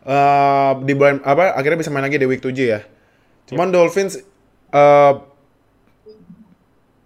uh, 0.06 0.72
di 0.80 0.94
bulan 0.94 1.18
apa 1.26 1.58
akhirnya 1.58 1.82
bisa 1.82 1.90
main 1.90 2.06
lagi 2.06 2.22
di 2.22 2.28
week 2.30 2.40
7 2.40 2.54
ya. 2.54 2.80
Cuman 3.50 3.74
Dolphins 3.74 4.22
uh, 4.70 5.35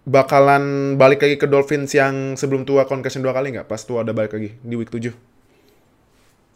bakalan 0.01 0.95
balik 0.97 1.21
lagi 1.21 1.37
ke 1.37 1.45
Dolphins 1.45 1.93
yang 1.93 2.33
sebelum 2.33 2.65
tua 2.65 2.89
concussion 2.89 3.21
dua 3.21 3.37
kali 3.37 3.53
nggak? 3.53 3.69
Pas 3.69 3.81
tua 3.85 4.01
ada 4.01 4.13
balik 4.13 4.33
lagi 4.33 4.57
di 4.61 4.75
week 4.77 4.89
7. 4.89 5.13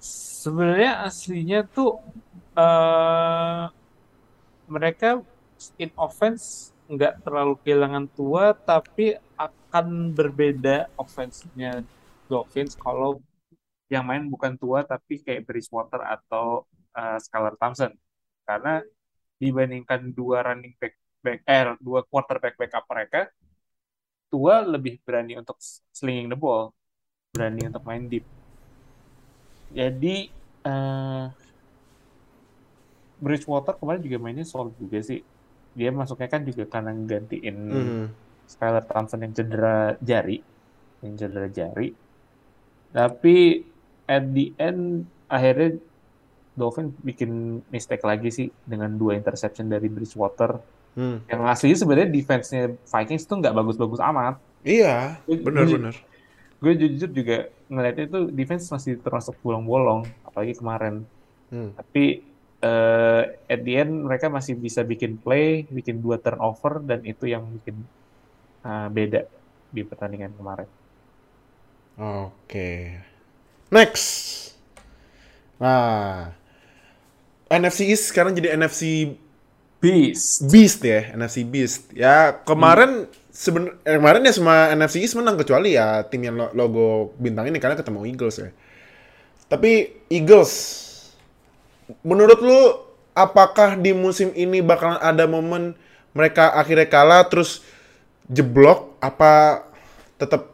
Sebenarnya 0.01 1.05
aslinya 1.05 1.65
tuh 1.65 1.97
uh, 2.57 3.69
mereka 4.69 5.21
in 5.81 5.89
offense 5.97 6.73
nggak 6.85 7.25
terlalu 7.25 7.57
kehilangan 7.65 8.05
tua 8.13 8.53
tapi 8.53 9.17
akan 9.37 10.13
berbeda 10.13 10.85
offense-nya 11.01 11.81
Dolphins 12.29 12.77
kalau 12.77 13.21
yang 13.89 14.05
main 14.05 14.25
bukan 14.29 14.53
tua 14.57 14.85
tapi 14.85 15.21
kayak 15.21 15.49
Bridgewater 15.49 16.01
atau 16.01 16.65
uh, 16.93 17.17
Skylar 17.17 17.57
Thompson 17.57 17.93
karena 18.45 18.85
dibandingkan 19.41 20.13
dua 20.13 20.45
running 20.45 20.77
back 20.77 20.93
back 21.25 21.41
eh 21.49 21.73
dua 21.81 22.05
quarterback 22.05 22.53
backup 22.53 22.85
mereka 22.85 23.25
tua 24.29 24.61
lebih 24.61 25.01
berani 25.01 25.41
untuk 25.41 25.57
slinging 25.89 26.29
the 26.29 26.37
ball 26.37 26.69
berani 27.33 27.65
untuk 27.65 27.81
main 27.81 28.05
deep 28.05 28.25
jadi 29.73 30.29
uh, 30.69 31.33
Bridgewater 33.17 33.73
kemarin 33.81 34.05
juga 34.05 34.17
mainnya 34.21 34.45
solid 34.45 34.77
juga 34.77 35.01
sih 35.01 35.25
dia 35.73 35.89
masuknya 35.89 36.29
kan 36.29 36.45
juga 36.45 36.69
karena 36.69 36.93
gantiin 36.93 37.57
mm. 37.73 38.05
Skylar 38.45 38.85
Thompson 38.85 39.25
yang 39.25 39.33
cedera 39.33 39.97
jari 39.97 40.37
yang 41.01 41.17
cedera 41.17 41.49
jari 41.49 41.89
tapi 42.93 43.65
at 44.05 44.23
the 44.31 44.53
end 44.61 45.09
akhirnya 45.27 45.81
Dolphin 46.55 46.95
bikin 47.03 47.59
mistake 47.67 47.99
lagi 48.07 48.31
sih 48.31 48.47
dengan 48.63 48.95
dua 48.95 49.19
interception 49.19 49.67
dari 49.67 49.91
Bridgewater. 49.91 50.55
Hmm. 50.95 51.19
Yang 51.27 51.41
aslinya 51.51 51.77
sebenarnya 51.83 52.09
defense-nya 52.09 52.63
Vikings 52.87 53.27
tuh 53.27 53.37
nggak 53.43 53.55
bagus-bagus 53.55 53.99
amat. 53.99 54.39
Iya, 54.63 55.19
benar-benar. 55.27 55.93
Gue 56.63 56.73
jujur 56.79 57.11
juga 57.11 57.51
ngeliatnya 57.67 58.07
itu 58.07 58.19
defense 58.31 58.65
masih 58.71 58.97
termasuk 59.03 59.35
bolong-bolong, 59.43 60.07
apalagi 60.23 60.55
kemarin. 60.55 61.03
Hmm. 61.51 61.75
Tapi 61.75 62.23
uh, 62.63 63.23
at 63.45 63.59
the 63.61 63.73
end 63.75 64.07
mereka 64.07 64.31
masih 64.31 64.55
bisa 64.55 64.81
bikin 64.81 65.19
play, 65.19 65.67
bikin 65.67 65.99
dua 65.99 66.17
turnover, 66.17 66.81
dan 66.81 67.03
itu 67.03 67.27
yang 67.27 67.43
bikin 67.59 67.75
uh, 68.63 68.87
beda 68.89 69.27
di 69.69 69.81
pertandingan 69.83 70.31
kemarin. 70.33 70.69
Oke. 71.99 72.31
Okay. 72.47 72.79
Next. 73.69 74.07
Nah, 75.59 76.31
NFC 77.51 77.87
East 77.91 78.11
sekarang 78.11 78.35
jadi 78.35 78.55
NFC 78.55 79.15
Beast. 79.85 80.49
Beast 80.49 80.79
ya, 80.81 81.13
NFC 81.13 81.45
Beast. 81.45 81.93
Ya 81.93 82.41
kemarin 82.41 83.05
hmm. 83.05 83.29
seben 83.29 83.63
eh, 83.85 84.01
kemarin 84.01 84.25
ya 84.25 84.33
semua 84.33 84.73
NFC 84.73 85.05
East 85.05 85.13
menang 85.13 85.37
kecuali 85.37 85.77
ya 85.77 86.01
tim 86.09 86.25
yang 86.25 86.49
logo 86.57 87.13
bintang 87.21 87.45
ini 87.45 87.61
karena 87.61 87.77
ketemu 87.77 88.09
Eagles 88.09 88.35
ya. 88.41 88.49
Tapi 89.45 89.93
Eagles, 90.09 90.51
menurut 92.01 92.41
lu 92.41 92.61
apakah 93.13 93.77
di 93.77 93.93
musim 93.93 94.33
ini 94.33 94.65
bakalan 94.65 94.97
ada 94.97 95.29
momen 95.29 95.77
mereka 96.17 96.57
akhirnya 96.57 96.89
kalah 96.89 97.29
terus 97.29 97.61
jeblok 98.25 98.97
apa 98.97 99.61
tetap 100.17 100.49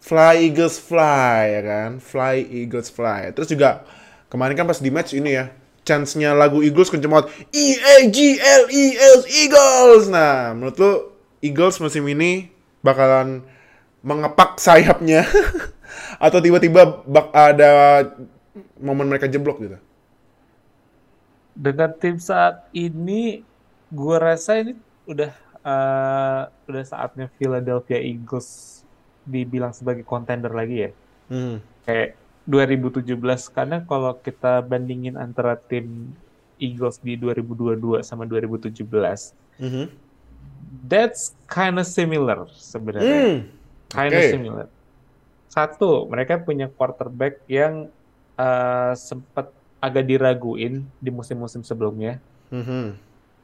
fly 0.00 0.40
Eagles 0.40 0.80
fly 0.80 1.60
ya 1.60 1.62
kan? 1.68 1.90
Fly 2.00 2.36
Eagles 2.48 2.88
fly. 2.88 3.28
Terus 3.36 3.52
juga 3.52 3.84
kemarin 4.32 4.56
kan 4.56 4.64
pas 4.64 4.80
di 4.80 4.88
match 4.88 5.12
ini 5.12 5.36
ya 5.36 5.52
chance-nya 5.84 6.32
lagu 6.32 6.64
Eagles 6.64 6.88
kenceng 6.88 7.12
banget. 7.12 7.30
E 7.52 7.76
A 7.78 7.96
G 8.08 8.40
L 8.40 8.64
E 8.72 8.84
S 8.96 9.22
Eagles. 9.28 10.08
Nah, 10.08 10.56
menurut 10.56 10.76
lu 10.80 10.92
Eagles 11.44 11.78
musim 11.78 12.08
ini 12.08 12.48
bakalan 12.80 13.44
mengepak 14.04 14.60
sayapnya 14.60 15.24
atau 16.24 16.40
tiba-tiba 16.40 17.04
bak 17.04 17.32
ada 17.32 17.72
momen 18.80 19.08
mereka 19.08 19.28
jeblok 19.28 19.60
gitu? 19.60 19.78
Dengan 21.54 21.92
tim 21.96 22.18
saat 22.18 22.66
ini, 22.74 23.44
gue 23.92 24.16
rasa 24.18 24.58
ini 24.58 24.74
udah 25.06 25.30
uh, 25.62 26.42
udah 26.66 26.84
saatnya 26.84 27.30
Philadelphia 27.38 28.00
Eagles 28.00 28.80
dibilang 29.24 29.72
sebagai 29.72 30.02
contender 30.04 30.50
lagi 30.52 30.88
ya. 30.88 30.90
Hmm. 31.32 31.56
Kayak 31.88 32.23
2017 32.44 33.08
karena 33.56 33.80
kalau 33.88 34.12
kita 34.20 34.60
bandingin 34.60 35.16
antara 35.16 35.56
tim 35.56 36.12
Eagles 36.60 37.00
di 37.00 37.16
2022 37.16 38.04
sama 38.04 38.28
2017, 38.28 38.84
mm 38.84 39.68
-hmm. 39.68 39.86
that's 40.84 41.32
kind 41.48 41.80
of 41.80 41.88
similar 41.88 42.44
sebenarnya. 42.52 43.16
Mm. 43.16 43.38
Kind 43.88 44.12
of 44.12 44.22
similar. 44.28 44.66
Satu, 45.48 46.04
mereka 46.10 46.36
punya 46.42 46.68
quarterback 46.68 47.40
yang 47.48 47.88
uh, 48.36 48.92
sempat 48.92 49.48
agak 49.80 50.04
diraguin 50.04 50.84
di 51.00 51.10
musim-musim 51.10 51.64
sebelumnya. 51.64 52.20
Mm 52.52 52.62
-hmm. 52.64 52.84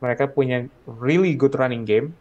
Mereka 0.01 0.33
punya 0.33 0.69
really 0.87 1.33
good 1.37 1.57
running 1.57 1.89
game. 1.89 2.13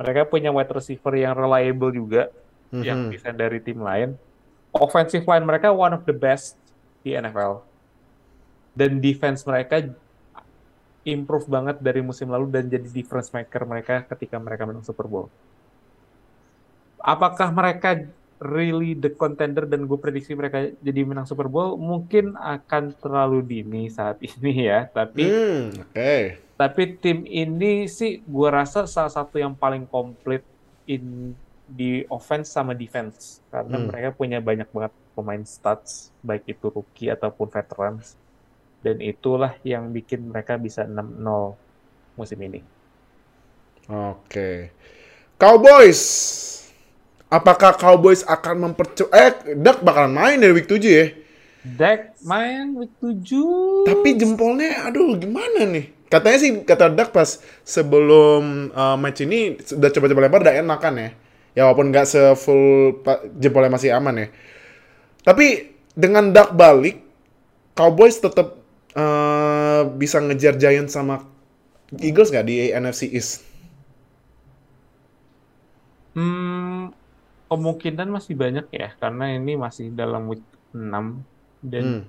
Mereka 0.00 0.32
punya 0.32 0.48
wide 0.48 0.72
receiver 0.72 1.12
yang 1.12 1.36
reliable 1.36 1.92
juga, 1.92 2.32
mm 2.72 2.80
-hmm. 2.80 2.84
yang 2.84 2.98
bisa 3.12 3.28
dari 3.36 3.60
tim 3.60 3.84
lain 3.84 4.16
offensive 4.74 5.26
line 5.26 5.44
mereka 5.46 5.70
one 5.70 5.94
of 5.94 6.02
the 6.06 6.14
best 6.14 6.58
di 7.02 7.14
NFL. 7.16 7.62
Dan 8.74 9.02
defense 9.02 9.42
mereka 9.44 9.82
improve 11.02 11.48
banget 11.48 11.80
dari 11.80 12.04
musim 12.04 12.28
lalu 12.28 12.52
dan 12.52 12.68
jadi 12.68 12.86
difference 12.86 13.32
maker 13.32 13.64
mereka 13.64 14.04
ketika 14.14 14.36
mereka 14.36 14.68
menang 14.68 14.84
Super 14.84 15.08
Bowl. 15.08 15.26
Apakah 17.00 17.48
mereka 17.50 18.04
really 18.40 18.96
the 18.96 19.12
contender 19.12 19.68
dan 19.68 19.84
gue 19.84 19.98
prediksi 20.00 20.32
mereka 20.32 20.72
jadi 20.80 21.04
menang 21.04 21.28
Super 21.28 21.46
Bowl 21.46 21.76
mungkin 21.76 22.32
akan 22.40 22.96
terlalu 22.96 23.44
dini 23.44 23.92
saat 23.92 24.16
ini 24.40 24.64
ya 24.66 24.88
tapi 24.88 25.28
hmm, 25.28 25.92
okay. 25.92 26.40
tapi 26.56 26.96
tim 26.96 27.28
ini 27.28 27.84
sih 27.84 28.24
gue 28.24 28.48
rasa 28.48 28.88
salah 28.88 29.12
satu 29.12 29.36
yang 29.36 29.52
paling 29.52 29.84
komplit 29.84 30.40
in 30.88 31.36
di 31.70 32.02
offense 32.10 32.50
sama 32.50 32.74
defense 32.74 33.38
karena 33.54 33.78
hmm. 33.78 33.86
mereka 33.86 34.08
punya 34.12 34.38
banyak 34.42 34.66
banget 34.74 34.92
pemain 35.14 35.42
stats 35.46 36.10
baik 36.20 36.50
itu 36.50 36.66
rookie 36.66 37.08
ataupun 37.08 37.46
veterans 37.46 38.18
dan 38.80 38.98
itulah 38.98 39.54
yang 39.62 39.92
bikin 39.92 40.32
mereka 40.32 40.56
bisa 40.56 40.88
6-0 40.88 41.20
musim 42.16 42.38
ini. 42.40 42.60
Oke. 43.86 44.72
Cowboys. 45.36 46.02
Apakah 47.30 47.76
Cowboys 47.78 48.26
akan 48.26 48.72
mempercepat 48.72 49.14
eh 49.14 49.32
Dak 49.54 49.86
bakalan 49.86 50.10
main 50.10 50.36
dari 50.40 50.56
week 50.56 50.66
7 50.66 50.80
ya? 50.82 51.06
Dak 51.62 52.18
main 52.24 52.74
week 52.74 52.96
7. 52.98 53.86
Tapi 53.86 54.08
jempolnya 54.16 54.88
aduh 54.88 55.14
gimana 55.14 55.68
nih? 55.68 55.92
Katanya 56.10 56.38
sih 56.40 56.50
kata 56.64 56.90
Dak 56.90 57.14
pas 57.14 57.38
sebelum 57.62 58.72
uh, 58.74 58.96
match 58.98 59.22
ini 59.22 59.60
sudah 59.60 59.92
coba-coba 59.92 60.20
lempar 60.26 60.42
udah 60.42 60.56
enak 60.58 60.80
kan 60.80 60.94
ya 60.96 61.10
Ya 61.54 61.66
walaupun 61.66 61.90
nggak 61.90 62.06
se-full 62.06 63.02
jempolnya 63.38 63.74
masih 63.74 63.90
aman 63.90 64.26
ya. 64.26 64.28
Tapi 65.26 65.74
dengan 65.92 66.30
Duck 66.30 66.54
balik, 66.54 67.02
Cowboys 67.74 68.22
tetap 68.22 68.60
uh, 68.94 69.82
bisa 69.98 70.22
ngejar 70.22 70.56
Giants 70.56 70.94
sama 70.94 71.26
Eagles 71.98 72.30
nggak 72.30 72.46
di 72.46 72.70
NFC 72.70 73.10
East? 73.10 73.42
Hmm, 76.14 76.94
kemungkinan 77.50 78.08
masih 78.10 78.34
banyak 78.38 78.66
ya, 78.70 78.94
karena 78.98 79.34
ini 79.34 79.58
masih 79.58 79.90
dalam 79.90 80.30
week 80.30 80.42
6 80.70 81.66
dan 81.66 81.84
hmm. 81.84 82.02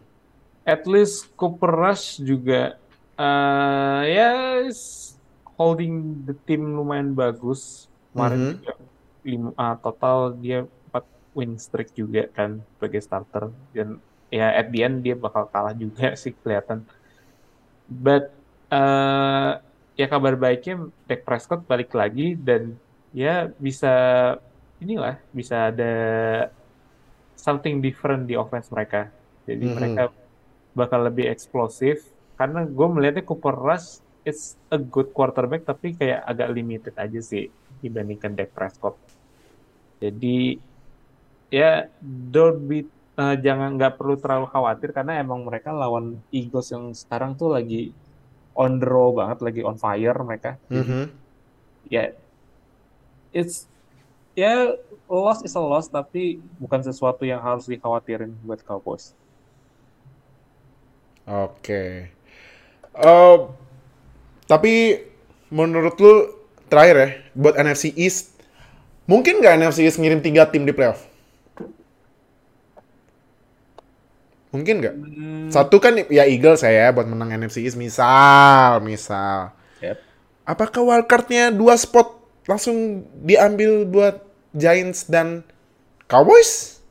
at 0.65 0.85
least 0.85 1.33
Cooper 1.33 1.69
Rush 1.69 2.21
juga 2.21 2.77
uh, 3.17 4.01
ya 4.05 4.61
yes, 4.65 5.13
holding 5.57 6.25
the 6.29 6.37
team 6.45 6.77
lumayan 6.77 7.13
bagus. 7.17 7.89
Kemarin 8.11 8.37
mm 8.37 8.45
-hmm. 8.45 8.57
juga 8.59 8.73
lima, 9.21 9.53
uh, 9.55 9.75
total 9.79 10.35
dia 10.37 10.65
4 10.93 11.37
win 11.37 11.55
streak 11.55 11.93
juga 11.95 12.27
kan 12.33 12.59
sebagai 12.77 13.01
starter 13.01 13.53
dan 13.71 14.01
ya 14.33 14.51
at 14.51 14.67
the 14.71 14.81
end 14.81 15.03
dia 15.03 15.15
bakal 15.15 15.47
kalah 15.49 15.75
juga 15.75 16.13
sih 16.21 16.33
kelihatan. 16.33 16.83
But 17.91 18.31
uh, 18.71 19.59
ya 19.99 20.07
kabar 20.07 20.39
baiknya 20.39 20.87
Dak 21.05 21.27
Prescott 21.27 21.67
balik 21.67 21.91
lagi 21.91 22.33
dan 22.39 22.79
ya 23.11 23.51
bisa 23.59 23.93
inilah 24.79 25.19
bisa 25.35 25.69
ada 25.69 25.93
something 27.35 27.83
different 27.83 28.25
di 28.25 28.39
offense 28.39 28.71
mereka. 28.71 29.11
Jadi 29.45 29.65
mm 29.65 29.69
-hmm. 29.69 29.77
mereka 29.77 30.03
bakal 30.71 31.03
lebih 31.03 31.27
eksplosif 31.27 32.07
karena 32.39 32.63
gue 32.63 32.87
melihatnya 32.87 33.27
Cooper 33.27 33.53
Rush 33.53 34.01
it's 34.23 34.55
a 34.71 34.79
good 34.79 35.11
quarterback 35.11 35.67
tapi 35.67 35.93
kayak 35.97 36.23
agak 36.25 36.47
limited 36.53 36.95
aja 36.95 37.19
sih 37.19 37.49
dibandingkan 37.81 38.37
Dak 38.37 38.53
Prescott. 38.53 38.95
Jadi 40.01 40.57
ya 41.51 41.85
don't 42.01 42.63
be 42.63 42.87
uh, 43.19 43.35
jangan 43.35 43.75
nggak 43.75 43.99
perlu 43.99 44.15
terlalu 44.15 44.47
khawatir 44.47 44.95
karena 44.95 45.19
emang 45.19 45.43
mereka 45.43 45.75
lawan 45.75 46.21
Eagles 46.31 46.71
yang 46.71 46.95
sekarang 46.95 47.35
tuh 47.35 47.51
lagi 47.51 47.91
on 48.55 48.79
the 48.79 48.87
roll 48.87 49.17
banget, 49.17 49.41
lagi 49.43 49.61
on 49.65 49.75
fire 49.75 50.17
mereka. 50.23 50.55
Mm 50.71 50.83
-hmm. 50.83 51.03
Ya, 51.91 51.97
yeah, 51.97 52.07
it's 53.35 53.67
ya 54.31 54.47
yeah, 54.47 54.59
loss 55.11 55.43
is 55.43 55.51
a 55.57 55.61
loss 55.61 55.91
tapi 55.91 56.39
bukan 56.55 56.79
sesuatu 56.85 57.27
yang 57.27 57.43
harus 57.43 57.67
dikhawatirin 57.67 58.31
buat 58.47 58.63
Cowboys. 58.63 59.11
Oke. 61.27 61.51
Okay. 61.61 61.91
Uh, 62.91 63.07
eh, 63.07 63.37
tapi 64.51 64.73
menurut 65.47 65.95
lu 65.99 66.40
terakhir 66.71 66.95
ya 66.95 67.09
buat 67.35 67.59
NFC 67.59 67.91
East 67.99 68.39
mungkin 69.03 69.43
nggak 69.43 69.59
NFC 69.59 69.83
East 69.83 69.99
ngirim 69.99 70.23
tiga 70.23 70.47
tim 70.47 70.63
di 70.63 70.71
playoff? 70.71 71.03
Mungkin 74.51 74.83
nggak? 74.83 74.95
Hmm. 74.95 75.47
Satu 75.51 75.79
kan 75.79 75.95
ya 76.11 76.27
Eagles 76.27 76.63
saya 76.63 76.91
buat 76.91 77.07
menang 77.07 77.31
NFC 77.35 77.63
East 77.63 77.79
misal, 77.79 78.83
misal. 78.83 79.55
Yep. 79.79 79.97
Apakah 80.43 80.83
wildcardnya 80.83 81.55
dua 81.55 81.79
spot 81.79 82.19
langsung 82.47 83.07
diambil 83.23 83.87
buat 83.87 84.15
Giants 84.51 85.07
dan 85.07 85.47
Cowboys? 86.11 86.83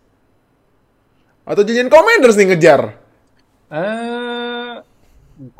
Atau 1.45 1.65
Giant 1.69 1.93
Commanders 1.93 2.41
nih 2.41 2.57
ngejar? 2.57 2.97
Uh, 3.69 4.81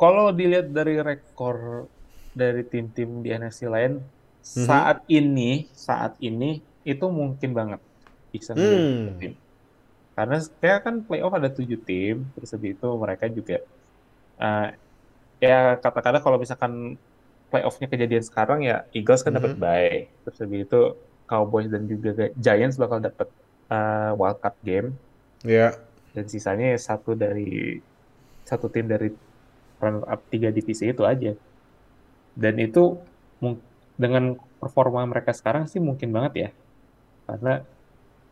kalau 0.01 0.33
dilihat 0.33 0.73
dari 0.73 0.97
rekor 0.97 1.85
dari 2.31 2.63
tim-tim 2.63 3.23
di 3.23 3.29
NFC 3.31 3.67
lain, 3.67 3.99
mm-hmm. 3.99 4.65
saat 4.65 5.03
ini, 5.11 5.67
saat 5.71 6.15
ini 6.23 6.63
itu 6.81 7.05
mungkin 7.11 7.53
banget 7.53 7.81
bisa 8.31 8.55
hmm. 8.55 9.19
tim 9.19 9.35
karena 10.21 10.37
kayak 10.59 10.79
kan 10.83 10.95
playoff 11.07 11.33
ada 11.33 11.47
tujuh 11.47 11.79
tim, 11.81 12.27
terus 12.35 12.51
habis 12.51 12.75
itu 12.75 12.87
mereka 12.99 13.25
juga 13.31 13.63
uh, 14.37 14.69
ya 15.39 15.79
kata-kata 15.79 16.19
kalau 16.19 16.37
misalkan 16.37 16.99
playoffnya 17.47 17.87
kejadian 17.87 18.23
sekarang 18.23 18.59
ya 18.61 18.83
Eagles 18.91 19.23
kan 19.23 19.33
dapat 19.33 19.55
mm 19.55 19.59
-hmm. 19.59 19.65
bye, 19.65 19.97
terus 20.27 20.37
habis 20.43 20.59
itu 20.67 20.81
Cowboys 21.25 21.71
dan 21.71 21.87
juga 21.87 22.11
Giants 22.35 22.75
bakal 22.75 22.99
dapat 22.99 23.27
uh, 23.71 24.11
wildcard 24.19 24.57
game. 24.67 24.87
Yeah. 25.47 25.79
Dan 26.11 26.27
sisanya 26.27 26.75
satu 26.75 27.15
dari 27.15 27.79
satu 28.43 28.67
tim 28.67 28.91
dari 28.91 29.15
runner 29.79 30.03
up 30.11 30.21
tiga 30.27 30.51
divisi 30.51 30.91
itu 30.91 31.07
aja. 31.07 31.31
Dan 32.35 32.59
itu 32.59 32.97
dengan 33.99 34.37
performa 34.57 35.05
mereka 35.05 35.33
sekarang 35.33 35.67
sih 35.67 35.81
mungkin 35.81 36.09
banget 36.13 36.33
ya. 36.33 36.49
Karena 37.29 37.53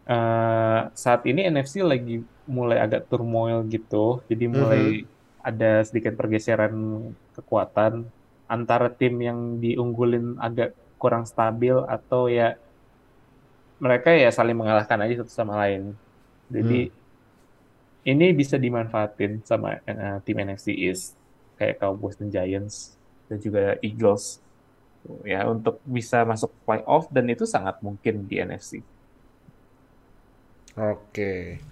uh, 0.10 0.82
saat 0.94 1.22
ini 1.30 1.46
NFC 1.46 1.86
lagi 1.86 2.22
mulai 2.50 2.82
agak 2.82 3.06
turmoil 3.08 3.62
gitu, 3.70 4.26
jadi 4.26 4.46
mulai 4.50 4.82
mm 4.82 5.06
-hmm. 5.06 5.46
ada 5.46 5.72
sedikit 5.86 6.18
pergeseran 6.18 6.74
kekuatan 7.38 8.10
antara 8.50 8.90
tim 8.90 9.14
yang 9.22 9.62
diunggulin 9.62 10.42
agak 10.42 10.74
kurang 10.98 11.24
stabil 11.30 11.78
atau 11.86 12.28
ya 12.28 12.58
mereka 13.80 14.12
ya 14.12 14.28
saling 14.34 14.58
mengalahkan 14.58 15.00
aja 15.00 15.24
satu 15.24 15.32
sama 15.32 15.56
lain. 15.64 15.96
Jadi 16.52 16.92
hmm. 16.92 18.10
ini 18.12 18.28
bisa 18.36 18.60
dimanfaatin 18.60 19.40
sama 19.48 19.80
uh, 19.88 20.20
tim 20.28 20.36
NFC 20.36 20.76
East 20.76 21.16
kayak 21.56 21.80
Cowboys 21.80 22.20
dan 22.20 22.28
Giants 22.28 22.99
dan 23.30 23.38
juga 23.40 23.78
Eagles. 23.80 24.42
Ya 25.24 25.48
untuk 25.48 25.80
bisa 25.88 26.28
masuk 26.28 26.52
playoff 26.68 27.08
dan 27.08 27.30
itu 27.32 27.48
sangat 27.48 27.80
mungkin 27.80 28.28
di 28.28 28.42
NFC. 28.42 28.84
Oke. 30.76 31.64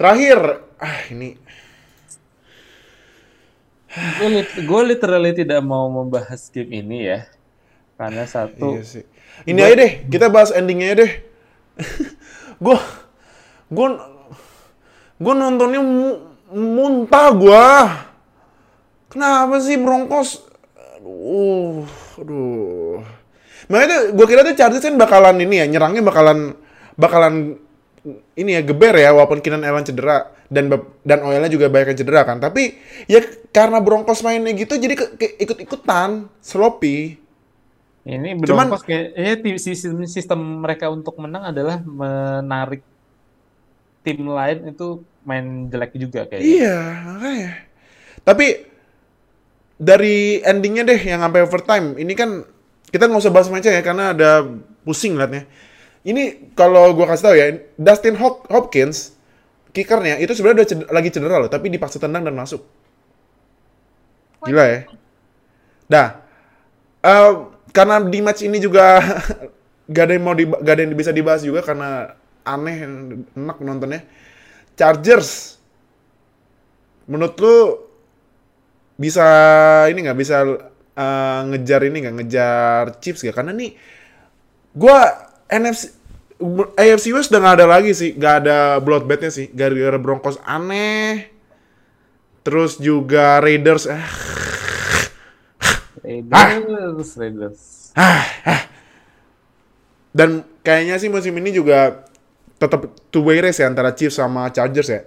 Terakhir, 0.00 0.64
ah 0.80 0.98
ini. 1.12 1.36
Gue 4.66 4.82
literally 4.82 5.36
tidak 5.36 5.62
mau 5.62 5.86
membahas 5.86 6.50
game 6.50 6.82
ini 6.82 6.98
ya. 7.14 7.30
Karena 7.94 8.26
satu 8.26 8.74
iya 8.74 8.82
sih. 8.82 9.04
ini 9.46 9.62
gua... 9.62 9.70
aja 9.70 9.76
deh 9.78 9.92
kita 10.10 10.26
bahas 10.26 10.50
endingnya 10.50 11.04
deh. 11.04 11.12
Gue 12.58 12.78
gue 13.70 13.86
gue 15.18 15.34
nontonnya 15.34 15.82
muntah 16.54 17.34
gue 17.34 17.66
kenapa 19.10 19.58
sih 19.58 19.74
Broncos 19.74 20.42
Uh, 21.04 21.84
aduh. 22.16 23.04
Makanya 23.68 24.16
gue 24.16 24.26
kira 24.28 24.40
tuh 24.40 24.56
Chargers 24.56 24.84
kan 24.84 24.96
bakalan 24.96 25.36
ini 25.44 25.60
ya, 25.60 25.66
nyerangnya 25.68 26.00
bakalan 26.00 26.56
bakalan 26.96 27.60
ini 28.36 28.50
ya 28.56 28.62
geber 28.64 28.96
ya 28.96 29.12
walaupun 29.12 29.40
Keenan 29.40 29.64
Allen 29.64 29.84
cedera 29.84 30.32
dan 30.52 30.68
dan 31.04 31.24
Oilnya 31.24 31.48
juga 31.48 31.68
banyak 31.68 31.92
yang 31.92 32.00
cedera 32.00 32.20
kan. 32.24 32.40
Tapi 32.40 32.76
ya 33.08 33.20
karena 33.52 33.84
Broncos 33.84 34.24
mainnya 34.24 34.52
gitu 34.56 34.76
jadi 34.76 34.96
ikut-ikutan 35.40 36.28
sloppy. 36.40 37.20
Ini 38.04 38.36
Broncos 38.36 38.84
Cuman, 38.84 38.84
kayaknya 38.84 39.56
sistem, 39.56 40.04
sistem 40.04 40.40
mereka 40.60 40.92
untuk 40.92 41.16
menang 41.16 41.48
adalah 41.48 41.80
menarik 41.80 42.84
tim 44.04 44.20
lain 44.28 44.68
itu 44.68 45.00
main 45.24 45.72
jelek 45.72 45.96
juga 45.96 46.28
kayaknya. 46.28 46.44
Iya, 46.44 46.78
makanya. 47.08 47.52
Tapi 48.20 48.46
dari 49.78 50.38
endingnya 50.42 50.86
deh 50.86 51.00
yang 51.00 51.20
sampai 51.22 51.40
overtime, 51.42 51.98
ini 51.98 52.14
kan 52.14 52.46
kita 52.94 53.10
nggak 53.10 53.22
usah 53.26 53.34
bahas 53.34 53.50
macam 53.50 53.70
ya 53.74 53.82
karena 53.82 54.14
ada 54.14 54.30
pusing 54.86 55.18
liatnya. 55.18 55.50
Ini 56.04 56.52
kalau 56.54 56.92
gua 56.92 57.10
kasih 57.10 57.24
tahu 57.24 57.34
ya, 57.34 57.46
Dustin 57.80 58.14
Hopkins 58.20 59.16
kickernya 59.74 60.22
itu 60.22 60.30
sebenarnya 60.38 60.62
udah 60.62 60.68
cedera, 60.70 60.88
lagi 60.94 61.08
cedera 61.10 61.36
loh, 61.42 61.50
tapi 61.50 61.66
dipaksa 61.66 61.98
tendang 61.98 62.22
dan 62.22 62.38
masuk. 62.38 62.62
Gila 64.46 64.64
ya. 64.70 64.80
Dah. 65.90 66.08
Uh, 67.04 67.52
karena 67.74 67.98
di 68.00 68.22
match 68.22 68.46
ini 68.46 68.62
juga 68.62 69.02
gak 69.92 70.04
ada 70.08 70.12
yang 70.14 70.24
mau 70.24 70.32
gak 70.38 70.74
ada 70.78 70.82
yang 70.86 70.94
bisa 70.94 71.10
dibahas 71.10 71.42
juga 71.42 71.60
karena 71.66 72.14
aneh 72.46 72.76
enak 73.34 73.58
nontonnya. 73.58 74.06
Chargers. 74.78 75.58
Menurut 77.10 77.36
lu 77.42 77.56
bisa 78.94 79.26
ini 79.90 79.98
nggak 80.06 80.18
bisa 80.18 80.36
uh, 80.94 81.40
ngejar 81.50 81.80
ini 81.86 81.96
nggak 82.06 82.16
ngejar 82.22 82.82
Chiefs 83.02 83.26
gak? 83.26 83.36
Karena 83.36 83.50
nih 83.54 83.74
gua 84.74 85.30
NFC 85.50 86.04
AFC 86.74 87.14
West 87.14 87.30
udah 87.30 87.40
nggak 87.40 87.56
ada 87.62 87.66
lagi 87.70 87.94
sih, 87.94 88.10
nggak 88.18 88.34
ada 88.44 88.58
bloodbathnya 88.82 89.30
sih. 89.30 89.50
Gara-gara 89.54 89.98
Broncos 89.98 90.38
aneh. 90.42 91.30
Terus 92.44 92.76
juga 92.76 93.40
Raiders. 93.40 93.88
Ah. 93.88 94.04
Raiders, 96.04 97.10
ah. 97.16 97.20
Raiders. 97.22 97.60
Ah, 97.96 98.24
ah. 98.44 98.62
Dan 100.12 100.44
kayaknya 100.60 101.00
sih 101.00 101.08
musim 101.08 101.32
ini 101.40 101.54
juga 101.54 102.04
tetap 102.60 102.86
two 103.08 103.24
way 103.24 103.40
race 103.40 103.58
ya 103.58 103.66
antara 103.70 103.96
Chiefs 103.96 104.20
sama 104.20 104.50
Chargers 104.52 104.90
ya. 104.90 105.00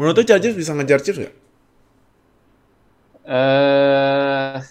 Menurut 0.00 0.16
tuh 0.16 0.26
Chargers 0.26 0.56
bisa 0.56 0.72
ngejar 0.72 1.04
Chiefs 1.04 1.20
nggak? 1.20 1.45
Eh 3.26 3.34
uh, 3.34 4.62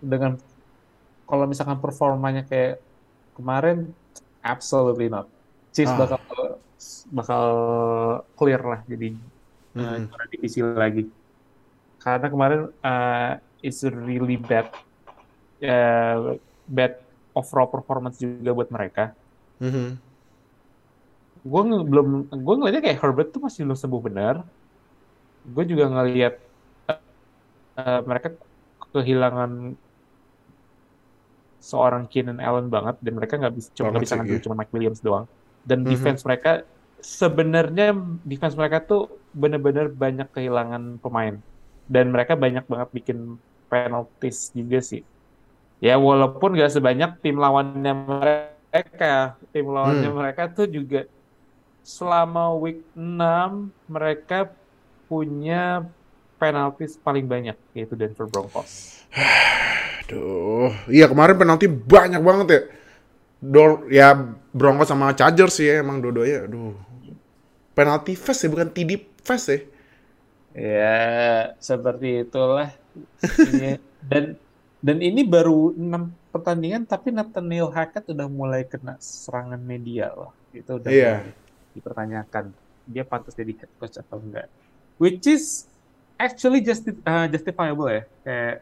dengan 0.00 0.40
kalau 1.28 1.44
misalkan 1.44 1.76
performanya 1.76 2.40
kayak 2.48 2.80
kemarin 3.36 3.92
absolutely 4.40 5.12
not. 5.12 5.28
Chiefs 5.76 5.92
ah. 5.92 5.98
bakal 6.00 6.18
bakal 7.12 7.44
clear 8.38 8.62
lah 8.64 8.80
jadi 8.88 9.12
eh, 9.76 9.80
hmm. 9.84 10.08
uh, 10.08 10.26
divisi 10.32 10.64
lagi. 10.64 11.04
Karena 12.00 12.26
kemarin 12.32 12.60
uh, 12.80 13.36
it's 13.60 13.84
really 13.84 14.40
bad 14.40 14.72
uh, 15.60 16.40
bad 16.64 16.96
overall 17.36 17.68
performance 17.68 18.16
juga 18.16 18.56
buat 18.56 18.72
mereka. 18.72 19.12
Mm 19.60 19.70
-hmm. 19.70 19.88
Gue 21.44 21.62
belum 21.84 22.08
gue 22.32 22.54
ngeliatnya 22.56 22.82
kayak 22.82 22.98
Herbert 23.04 23.28
tuh 23.36 23.44
masih 23.44 23.68
belum 23.68 23.78
sembuh 23.78 24.02
benar. 24.02 24.34
Gue 25.44 25.64
juga 25.68 25.92
ngeliat 25.92 26.47
uh, 27.78 28.00
mereka 28.02 28.34
kehilangan 28.90 29.78
seorang 31.58 32.06
Keenan 32.10 32.38
Allen 32.42 32.70
banget 32.70 32.96
dan 33.02 33.12
mereka 33.18 33.34
nggak 33.36 33.54
bisa 33.54 33.68
cuma 33.74 33.94
nggak 33.94 34.04
bisa 34.06 34.14
ngambil 34.16 34.38
cuma 34.42 34.54
Mike 34.58 34.72
Williams 34.74 35.00
doang. 35.02 35.26
Dan 35.62 35.82
mm-hmm. 35.82 35.92
defense 35.92 36.20
mereka 36.26 36.52
sebenarnya 36.98 37.94
defense 38.26 38.54
mereka 38.58 38.82
tuh 38.82 39.12
bener-bener 39.34 39.90
banyak 39.90 40.28
kehilangan 40.34 41.02
pemain. 41.02 41.38
Dan 41.88 42.12
mereka 42.12 42.36
banyak 42.36 42.68
banget 42.68 42.88
bikin 42.92 43.18
penalties 43.68 44.52
juga 44.52 44.80
sih. 44.80 45.02
Ya 45.78 45.94
walaupun 45.94 46.58
gak 46.58 46.74
sebanyak 46.74 47.22
tim 47.22 47.38
lawannya 47.38 47.92
mereka. 47.94 49.38
Tim 49.54 49.66
lawannya 49.70 50.10
hmm. 50.10 50.18
mereka 50.18 50.42
tuh 50.50 50.66
juga 50.68 51.06
selama 51.86 52.52
week 52.60 52.84
6 52.92 53.72
mereka 53.88 54.52
punya 55.08 55.88
penalties 56.38 56.94
paling 56.96 57.26
banyak 57.26 57.58
yaitu 57.74 57.98
Denver 57.98 58.30
Broncos 58.30 58.98
Aduh, 60.08 60.72
iya 60.88 61.04
kemarin 61.04 61.36
penalti 61.36 61.68
banyak 61.68 62.24
banget 62.24 62.46
ya. 62.48 62.60
Dor 63.38 63.70
ya 63.92 64.16
Broncos 64.56 64.88
sama 64.88 65.12
Chargers 65.12 65.60
sih 65.60 65.68
ya 65.68 65.84
emang 65.84 66.00
dua-duanya. 66.00 66.48
Aduh. 66.48 66.72
Penalti 67.76 68.16
fast 68.16 68.40
ya 68.40 68.48
bukan 68.48 68.72
TD 68.72 69.04
fast 69.20 69.52
ya. 69.52 69.58
Ya, 70.56 70.98
seperti 71.60 72.24
itulah. 72.24 72.72
dan 74.10 74.40
dan 74.80 74.98
ini 75.04 75.28
baru 75.28 75.76
enam 75.76 76.10
pertandingan 76.32 76.88
tapi 76.88 77.12
Nathaniel 77.12 77.68
Hackett 77.68 78.08
udah 78.08 78.26
mulai 78.26 78.64
kena 78.64 78.96
serangan 78.96 79.60
media 79.60 80.08
loh. 80.16 80.32
Itu 80.56 80.80
udah 80.80 80.88
yeah. 80.88 81.20
dipertanyakan 81.76 82.56
dia 82.88 83.04
pantas 83.04 83.36
jadi 83.36 83.52
head 83.52 83.70
coach 83.76 84.00
atau 84.00 84.16
enggak. 84.24 84.48
Which 84.96 85.28
is 85.28 85.68
actually 86.18 86.60
justi 86.60 86.92
uh, 87.06 87.30
justifiable 87.30 87.88
ya. 87.88 88.02
Kayak 88.26 88.56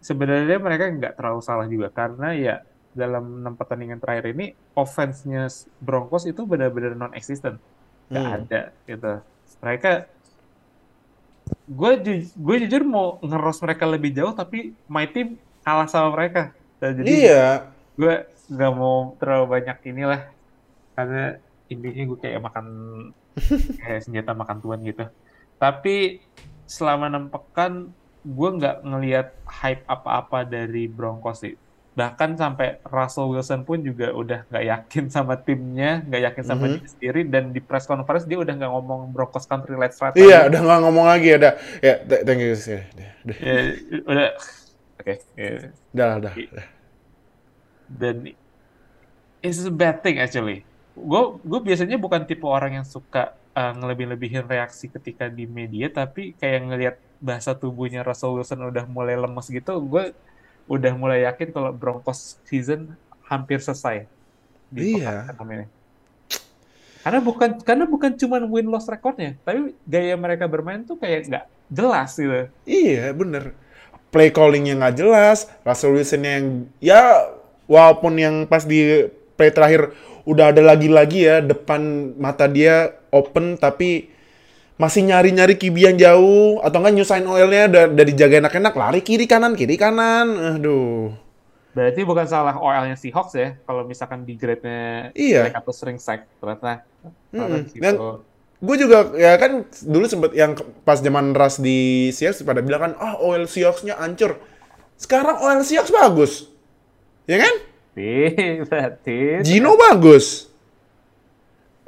sebenarnya 0.00 0.58
mereka 0.58 0.84
nggak 0.90 1.14
terlalu 1.20 1.40
salah 1.44 1.68
juga 1.68 1.88
karena 1.92 2.32
ya 2.32 2.54
dalam 2.96 3.44
enam 3.44 3.54
pertandingan 3.58 3.98
terakhir 3.98 4.32
ini 4.32 4.54
offense-nya 4.78 5.50
Broncos 5.82 6.24
itu 6.24 6.42
benar-benar 6.48 6.96
non-existent. 6.96 7.60
Nggak 8.08 8.24
hmm. 8.24 8.36
ada 8.40 8.60
gitu. 8.88 9.12
Mereka 9.60 9.92
gue 11.64 11.92
ju 12.00 12.12
gue 12.24 12.56
jujur 12.64 12.82
mau 12.88 13.20
ngeros 13.20 13.60
mereka 13.60 13.84
lebih 13.84 14.16
jauh 14.16 14.32
tapi 14.32 14.72
my 14.88 15.04
team 15.08 15.36
kalah 15.66 15.86
sama 15.90 16.16
mereka. 16.16 16.56
Dan 16.80 17.00
jadi 17.02 17.08
iya. 17.10 17.46
gue 17.94 18.24
nggak 18.48 18.72
mau 18.76 19.16
terlalu 19.16 19.60
banyak 19.60 19.76
inilah 19.88 20.22
karena 20.94 21.40
intinya 21.72 22.04
gue 22.12 22.18
kayak 22.20 22.40
makan 22.44 22.66
kayak 23.82 24.00
senjata 24.06 24.32
makan 24.32 24.58
tuan 24.62 24.80
gitu. 24.86 25.04
Tapi 25.58 26.20
selama 26.64 27.12
enam 27.12 27.28
pekan 27.28 27.92
gue 28.24 28.50
nggak 28.56 28.76
ngelihat 28.88 29.28
hype 29.44 29.84
apa-apa 29.84 30.48
dari 30.48 30.88
Broncos 30.88 31.44
sih. 31.44 31.54
Bahkan 31.94 32.34
sampai 32.34 32.82
Russell 32.90 33.30
Wilson 33.30 33.62
pun 33.62 33.78
juga 33.78 34.10
udah 34.10 34.42
nggak 34.50 34.64
yakin 34.66 35.04
sama 35.14 35.38
timnya, 35.38 36.02
nggak 36.02 36.22
yakin 36.32 36.42
sama 36.42 36.58
mm 36.58 36.66
-hmm. 36.66 36.74
diri 36.74 36.88
sendiri, 36.90 37.20
dan 37.30 37.44
di 37.54 37.60
press 37.62 37.86
conference 37.86 38.26
dia 38.26 38.40
udah 38.40 38.50
nggak 38.50 38.72
ngomong 38.72 39.14
Broncos 39.14 39.46
country 39.46 39.78
let's 39.78 40.02
ride. 40.02 40.18
Iya, 40.18 40.50
udah 40.50 40.60
nggak 40.64 40.80
ngomong 40.82 41.06
lagi, 41.06 41.38
ada. 41.38 41.54
Ya, 41.78 42.02
thank 42.02 42.42
you. 42.42 42.58
Ya, 42.58 42.82
ya, 43.30 43.54
udah, 44.10 44.28
oke. 44.98 45.04
Okay, 45.06 45.16
ya. 45.38 45.70
Udah, 45.94 46.06
udah, 46.18 46.32
udah. 46.34 46.66
Dan 47.86 48.16
it's 49.38 49.62
a 49.62 49.70
bad 49.70 50.02
thing 50.02 50.18
actually. 50.18 50.66
Gue 50.98 51.38
gue 51.46 51.60
biasanya 51.62 51.94
bukan 51.94 52.26
tipe 52.26 52.48
orang 52.48 52.82
yang 52.82 52.86
suka 52.88 53.38
uh, 53.54 53.72
ngelebih-lebihin 53.78 54.44
reaksi 54.50 54.90
ketika 54.90 55.30
di 55.30 55.46
media, 55.46 55.88
tapi 55.88 56.34
kayak 56.36 56.60
ngelihat 56.68 56.96
bahasa 57.22 57.56
tubuhnya 57.56 58.04
Russell 58.04 58.36
Wilson 58.36 58.68
udah 58.68 58.84
mulai 58.84 59.16
lemes 59.16 59.46
gitu, 59.48 59.78
gue 59.80 60.12
udah 60.68 60.92
mulai 60.98 61.24
yakin 61.24 61.54
kalau 61.54 61.70
Broncos 61.72 62.36
season 62.44 62.92
hampir 63.24 63.62
selesai 63.62 64.04
di 64.68 64.98
iya. 65.00 65.30
ini. 65.32 65.66
Karena 67.04 67.20
bukan 67.20 67.50
karena 67.60 67.84
bukan 67.84 68.16
cuma 68.16 68.40
win 68.40 68.68
loss 68.68 68.88
recordnya, 68.88 69.36
tapi 69.44 69.76
gaya 69.84 70.16
mereka 70.16 70.48
bermain 70.48 70.80
tuh 70.84 70.96
kayak 70.96 71.28
nggak 71.28 71.44
jelas 71.68 72.10
gitu. 72.16 72.48
Iya 72.64 73.12
bener. 73.12 73.52
Play 74.08 74.32
callingnya 74.32 74.80
nggak 74.80 74.96
jelas, 74.96 75.50
Russell 75.66 75.92
Wilson 75.92 76.22
yang 76.24 76.44
ya 76.80 77.28
walaupun 77.68 78.16
yang 78.16 78.48
pas 78.48 78.64
di 78.64 79.08
play 79.34 79.50
terakhir 79.50 79.94
udah 80.24 80.50
ada 80.54 80.62
lagi-lagi 80.64 81.28
ya 81.28 81.36
depan 81.44 82.14
mata 82.16 82.48
dia 82.48 82.96
open 83.12 83.60
tapi 83.60 84.14
masih 84.74 85.06
nyari-nyari 85.06 85.54
kibi 85.54 85.86
yang 85.86 85.94
jauh 85.94 86.58
atau 86.58 86.82
enggak 86.82 86.94
nyusahin 86.98 87.26
oilnya 87.30 87.70
udah, 87.70 87.84
udah 87.94 88.04
dijaga 88.10 88.34
enak-enak 88.42 88.74
lari 88.74 89.00
kiri 89.06 89.26
kanan 89.30 89.54
kiri 89.54 89.78
kanan. 89.78 90.58
Aduh. 90.58 91.14
Berarti 91.74 92.02
bukan 92.02 92.26
salah 92.26 92.58
oilnya 92.58 92.98
si 92.98 93.14
Hawks 93.14 93.38
ya 93.38 93.54
kalau 93.66 93.86
misalkan 93.86 94.26
di 94.26 94.34
grade-nya 94.34 95.14
iya. 95.14 95.50
atau 95.54 95.70
sering 95.70 95.98
sack 95.98 96.26
ternyata. 96.42 96.82
Hmm. 97.34 97.68
dan 97.76 97.94
gue 98.64 98.76
juga 98.80 99.12
ya 99.12 99.36
kan 99.36 99.68
dulu 99.84 100.08
sempet 100.08 100.32
yang 100.32 100.56
pas 100.88 100.96
zaman 101.02 101.36
ras 101.36 101.60
di 101.60 102.08
Seahawks 102.16 102.40
pada 102.48 102.64
bilang 102.64 102.80
kan 102.80 102.92
ah 102.96 103.20
oh, 103.20 103.34
oil 103.34 103.46
Seahawks-nya 103.46 103.98
hancur. 104.00 104.40
Sekarang 104.98 105.38
oil 105.38 105.62
Seahawks 105.62 105.94
bagus. 105.94 106.32
Ya 107.30 107.38
kan 107.38 107.73
berarti 108.68 109.46
Gino 109.46 109.78
bagus 109.78 110.54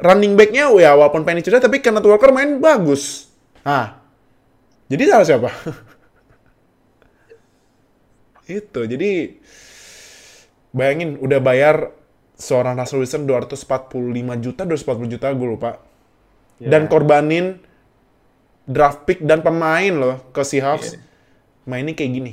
running 0.01 0.37
back-nya 0.37 0.69
ya 0.77 0.93
walaupun 0.93 1.25
Penny 1.25 1.41
cedera 1.41 1.61
tapi 1.61 1.81
Kenneth 1.81 2.05
Walker 2.05 2.33
main 2.33 2.61
bagus. 2.61 3.33
Ah. 3.65 4.01
Jadi 4.87 5.03
salah 5.09 5.27
siapa? 5.27 5.51
Itu. 8.47 8.87
Jadi 8.87 9.41
bayangin 10.71 11.19
udah 11.19 11.41
bayar 11.43 11.91
seorang 12.37 12.77
Russell 12.79 13.03
Wilson 13.03 13.25
245 13.27 14.45
juta, 14.45 14.63
240 14.69 15.13
juta 15.17 15.27
gue 15.33 15.49
lupa. 15.49 15.83
Yeah. 16.61 16.71
Dan 16.77 16.87
korbanin 16.87 17.59
draft 18.69 19.09
pick 19.09 19.25
dan 19.25 19.43
pemain 19.43 19.91
loh 19.97 20.17
ke 20.31 20.45
Seahawks. 20.45 20.95
Yeah. 20.95 21.03
Mainnya 21.67 21.99
kayak 21.99 22.13
gini. 22.15 22.33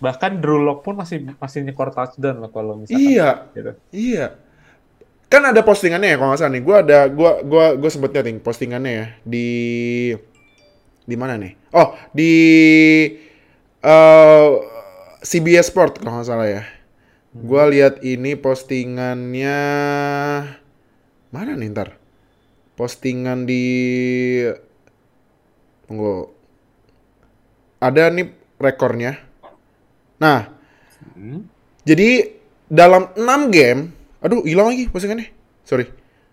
Bahkan 0.00 0.40
Drew 0.40 0.64
Lock 0.64 0.82
pun 0.82 0.96
masih 0.96 1.28
masih 1.36 1.60
nyekor 1.62 1.92
touchdown 1.92 2.40
loh 2.40 2.50
kalau 2.50 2.80
misalkan. 2.80 3.04
Iya. 3.04 3.30
Gitu. 3.52 3.72
Iya. 3.92 4.26
Kan 5.30 5.46
ada 5.46 5.62
postingannya 5.62 6.10
ya 6.10 6.16
kalau 6.18 6.34
nggak 6.34 6.40
salah 6.40 6.52
nih. 6.56 6.62
Gue 6.64 6.76
ada 6.80 6.98
gue 7.06 7.30
gua 7.46 7.66
gue 7.76 7.90
sempet 7.92 8.10
liatin 8.16 8.40
postingannya 8.42 8.92
ya 8.92 9.06
di 9.22 9.48
di 11.04 11.16
mana 11.20 11.36
nih? 11.36 11.52
Oh, 11.76 11.94
di 12.10 12.32
uh, 13.84 14.48
CBS 15.22 15.70
Sport 15.70 16.00
kalau 16.02 16.18
nggak 16.18 16.26
salah 16.26 16.48
ya. 16.48 16.62
Hmm. 16.64 17.46
Gue 17.46 17.62
lihat 17.76 18.02
ini 18.02 18.34
postingannya 18.34 19.60
mana 21.30 21.52
nih 21.54 21.70
ntar? 21.70 21.94
Postingan 22.74 23.44
di 23.44 23.62
tunggu 25.86 26.32
ada 27.78 28.08
nih 28.10 28.32
rekornya 28.56 29.29
Nah, 30.20 30.52
hmm. 31.16 31.48
jadi 31.82 32.36
dalam 32.68 33.10
6 33.16 33.24
game, 33.50 33.90
aduh 34.20 34.44
hilang 34.44 34.68
lagi 34.70 34.86
postingannya. 34.92 35.32
Sorry. 35.64 35.88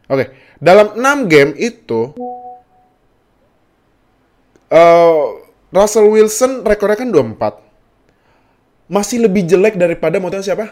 Oke, 0.07 0.11
okay. 0.11 0.27
dalam 0.59 0.99
6 0.99 1.31
game 1.31 1.51
itu 1.55 2.15
uh, 4.71 5.25
Russell 5.71 6.11
Wilson 6.11 6.63
rekornya 6.63 6.99
kan 6.99 7.11
24. 7.11 8.87
Masih 8.87 9.19
lebih 9.23 9.43
jelek 9.43 9.75
daripada 9.75 10.19
mau 10.19 10.31
siapa? 10.31 10.71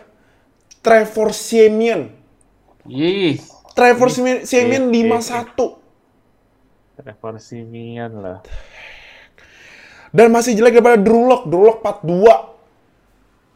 Trevor 0.80 1.36
Siemian. 1.36 2.16
Yih. 2.88 3.42
Trevor 3.76 4.08
Siemian 4.08 4.88
51. 4.88 5.52
Trevor 6.96 7.36
Siemian 7.44 8.12
lah. 8.24 8.40
Dan 10.16 10.32
masih 10.32 10.56
jelek 10.56 10.80
daripada 10.80 10.96
Drew 10.96 11.28
Lock. 11.28 11.52
Drew 11.52 11.68
Lock 11.68 11.84
42. 11.84 12.55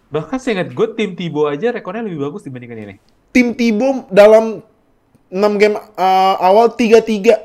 Bahkan 0.10 0.38
saya 0.41 0.62
ingat 0.62 0.74
gue 0.74 0.88
tim 0.97 1.14
Tibo 1.14 1.45
aja 1.45 1.70
rekornya 1.70 2.01
lebih 2.01 2.26
bagus 2.26 2.41
dibandingkan 2.41 2.82
ini. 2.82 2.95
Tim 3.30 3.53
Tibo 3.53 4.10
dalam 4.10 4.66
6 5.30 5.62
game 5.62 5.78
uh, 5.78 6.36
awal 6.41 6.74
3-3. 6.74 7.38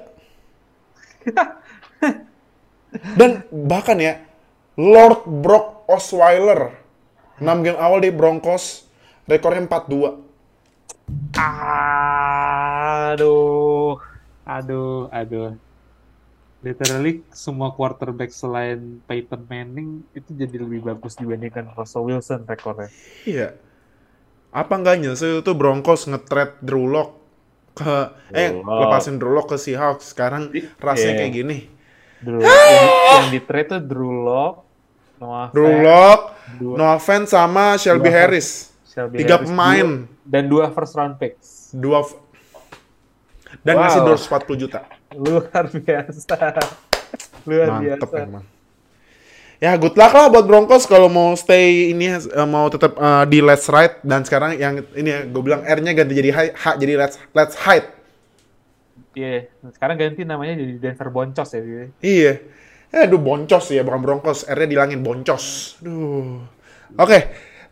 Dan 3.18 3.44
bahkan 3.52 4.00
ya, 4.00 4.24
Lord 4.80 5.28
Brock 5.28 5.84
Osweiler 5.90 6.72
6 7.42 7.64
game 7.66 7.76
awal 7.76 8.00
di 8.00 8.08
Broncos 8.14 8.88
rekornya 9.28 9.68
4-2. 9.68 10.24
Aduh, 13.12 14.00
aduh, 14.48 15.12
aduh 15.12 15.60
literally 16.64 17.20
semua 17.28 17.76
quarterback 17.76 18.32
selain 18.32 19.04
Peyton 19.04 19.44
Manning 19.44 20.00
itu 20.16 20.32
jadi 20.32 20.56
lebih 20.56 20.88
bagus 20.88 21.20
dibandingkan 21.20 21.68
Russell 21.76 22.08
Wilson 22.08 22.48
rekornya. 22.48 22.88
Iya. 23.28 23.52
Apa 24.48 24.80
enggak 24.80 25.04
nyesel 25.04 25.44
itu 25.44 25.52
Broncos 25.52 26.08
nge-trade 26.08 26.64
Drew 26.64 26.88
Lock 26.88 27.20
ke 27.76 28.16
eh 28.32 28.54
Lock. 28.56 28.80
lepasin 28.86 29.20
Drew 29.20 29.36
Lock 29.36 29.52
ke 29.52 29.60
Seahawks 29.60 30.16
sekarang 30.16 30.48
rasanya 30.80 31.12
yeah. 31.12 31.20
kayak 31.20 31.32
gini. 31.36 31.58
Drew, 32.24 32.40
yang, 32.40 32.88
yang 33.20 33.28
di 33.28 33.40
trade 33.44 33.68
tuh 33.68 33.82
Drew 33.84 34.24
Lock, 34.24 34.64
Noah 35.20 35.52
Drew 35.52 35.84
Lock, 35.84 36.20
Noah 36.56 36.96
Fant 36.96 37.28
sama 37.28 37.76
Shelby 37.76 38.08
dua, 38.08 38.16
Harris. 38.16 38.72
Shelby 38.88 39.20
Tiga 39.20 39.36
Harris, 39.36 39.52
pemain 39.52 39.88
dua, 40.08 40.24
dan 40.24 40.42
dua 40.48 40.64
first 40.72 40.96
round 40.96 41.20
picks. 41.20 41.74
Dua 41.76 42.00
dan 43.62 43.78
wow. 43.78 43.82
ngasih 43.86 44.00
240 44.02 44.62
juta. 44.66 44.80
Luar 45.14 45.64
biasa. 45.70 46.36
Luar 47.46 47.68
Mantep 47.78 48.08
biasa. 48.10 48.16
Emang. 48.26 48.44
Ya 49.62 49.78
good 49.80 49.96
luck 49.96 50.12
lah 50.12 50.28
buat 50.28 50.44
Broncos 50.44 50.84
kalau 50.84 51.08
mau 51.08 51.32
stay 51.38 51.94
ini 51.94 52.10
uh, 52.10 52.44
mau 52.44 52.68
tetap 52.68 52.98
uh, 52.98 53.24
di 53.24 53.38
let's 53.40 53.70
ride 53.70 53.96
dan 54.04 54.26
sekarang 54.26 54.58
yang 54.58 54.82
ini 54.92 55.08
ya 55.08 55.20
gue 55.24 55.42
bilang 55.42 55.62
R-nya 55.64 55.94
ganti 55.94 56.12
jadi 56.18 56.52
H 56.52 56.76
jadi 56.76 56.92
let's 57.00 57.16
let's 57.32 57.54
hide. 57.56 57.88
Iya, 59.14 59.46
yeah. 59.46 59.70
sekarang 59.70 59.94
ganti 59.94 60.26
namanya 60.26 60.58
jadi 60.58 60.74
Denver 60.82 61.08
Boncos 61.08 61.48
ya. 61.54 61.62
Iya. 62.02 62.32
Eh, 62.94 63.10
aduh 63.10 63.18
boncos 63.18 63.74
ya, 63.74 63.82
bukan 63.82 64.02
Broncos. 64.02 64.46
R-nya 64.46 64.70
dilangin 64.70 65.02
boncos. 65.02 65.78
Duh. 65.82 66.42
Oke. 66.94 67.10
Okay. 67.10 67.22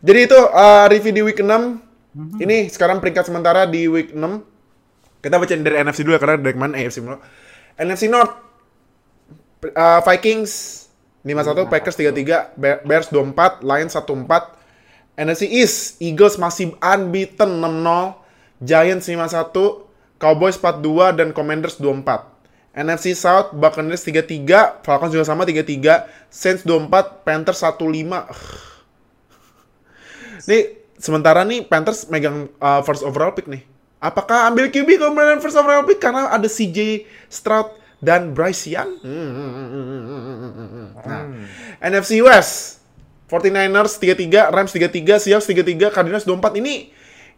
Jadi 0.03 0.19
itu 0.27 0.35
uh, 0.35 0.85
review 0.91 1.13
di 1.15 1.23
week 1.23 1.39
6. 1.39 1.47
Mm-hmm. 1.47 2.39
Ini 2.43 2.57
sekarang 2.67 2.99
peringkat 2.99 3.31
sementara 3.31 3.63
di 3.63 3.87
week 3.87 4.11
6. 4.11 4.19
Kita 5.23 5.39
baca 5.39 5.53
dari 5.55 5.77
NFC 5.79 6.03
dulu 6.03 6.19
ya, 6.19 6.21
karena 6.21 6.35
dari 6.43 6.57
mana 6.59 6.75
AFC 6.75 6.99
dulu. 6.99 7.15
NFC 7.79 8.11
North. 8.11 8.35
Uh, 9.63 10.03
Vikings 10.03 10.83
5-1, 11.23 11.71
Packers 11.71 11.95
3-3, 11.95 12.59
Bears 12.83 13.07
2-4, 13.07 13.63
Lions 13.63 13.95
1-4. 13.95 14.59
NFC 15.15 15.47
East, 15.47 16.03
Eagles 16.03 16.35
masih 16.35 16.75
unbeaten 16.83 17.63
6-0, 17.63 18.19
Giants 18.59 19.07
5-1, 19.07 20.19
Cowboys 20.19 20.59
4-2, 20.59 21.15
dan 21.15 21.31
Commanders 21.31 21.79
2-4. 21.79 22.27
NFC 22.73 23.15
South, 23.15 23.55
Buccaneers 23.55 24.03
3-3, 24.03 24.83
Falcons 24.83 25.13
juga 25.15 25.23
sama 25.23 25.47
3-3, 25.47 26.09
Saints 26.27 26.67
2-4, 26.67 27.23
Panthers 27.23 27.61
1-5. 27.63 27.79
Nih, 30.49 30.63
sementara 30.99 31.47
nih 31.47 31.63
Panthers 31.63 32.09
megang 32.11 32.51
uh, 32.59 32.81
first 32.83 33.05
overall 33.05 33.31
pick 33.31 33.47
nih. 33.47 33.63
Apakah 34.03 34.51
ambil 34.51 34.67
QB 34.67 34.99
kemudian 34.99 35.39
first 35.39 35.55
overall 35.55 35.87
pick 35.87 36.03
karena 36.03 36.27
ada 36.27 36.51
CJ 36.51 37.07
Stroud 37.31 37.71
dan 38.03 38.35
Bryce 38.35 38.67
Young? 38.67 38.99
Nah, 40.99 41.23
hmm. 41.23 41.47
NFC 41.79 42.19
West 42.19 42.83
49ers 43.31 43.95
3-3, 44.03 44.51
Rams 44.51 44.75
3-3, 44.75 45.23
Seahawks 45.23 45.47
3-3, 45.47 45.87
Cardinals 45.95 46.27
2-4. 46.27 46.59
Ini 46.59 46.73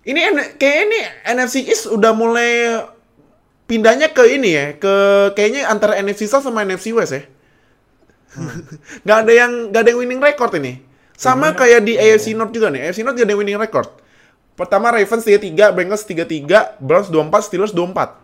ini 0.10 0.20
kayak 0.58 0.80
ini 0.90 1.00
NFC 1.38 1.70
East 1.70 1.86
udah 1.86 2.18
mulai 2.18 2.82
pindahnya 3.70 4.10
ke 4.10 4.26
ini 4.26 4.50
ya, 4.50 4.66
ke 4.82 4.94
kayaknya 5.38 5.70
antara 5.70 6.02
NFC 6.02 6.26
South 6.26 6.50
sama 6.50 6.66
NFC 6.66 6.98
West 6.98 7.14
ya. 7.14 7.30
Hmm. 8.34 8.66
gak 9.06 9.18
ada 9.30 9.32
yang 9.38 9.70
gak 9.70 9.86
ada 9.86 9.90
yang 9.94 10.02
winning 10.02 10.22
record 10.22 10.50
ini. 10.58 10.82
Sama 11.14 11.54
kayak 11.54 11.86
di 11.88 11.94
AFC 11.96 12.34
North 12.34 12.52
juga 12.52 12.74
nih. 12.74 12.90
AFC 12.90 13.06
North 13.06 13.22
gak 13.22 13.30
ada 13.30 13.38
yang 13.38 13.42
winning 13.46 13.62
record. 13.62 13.88
Pertama 14.56 14.88
Ravens 14.88 15.24
3-3, 15.28 15.76
Bengals 15.76 16.08
3-3, 16.08 16.80
Browns 16.80 17.12
24, 17.12 17.44
Steelers 17.44 17.76
24. 17.76 18.16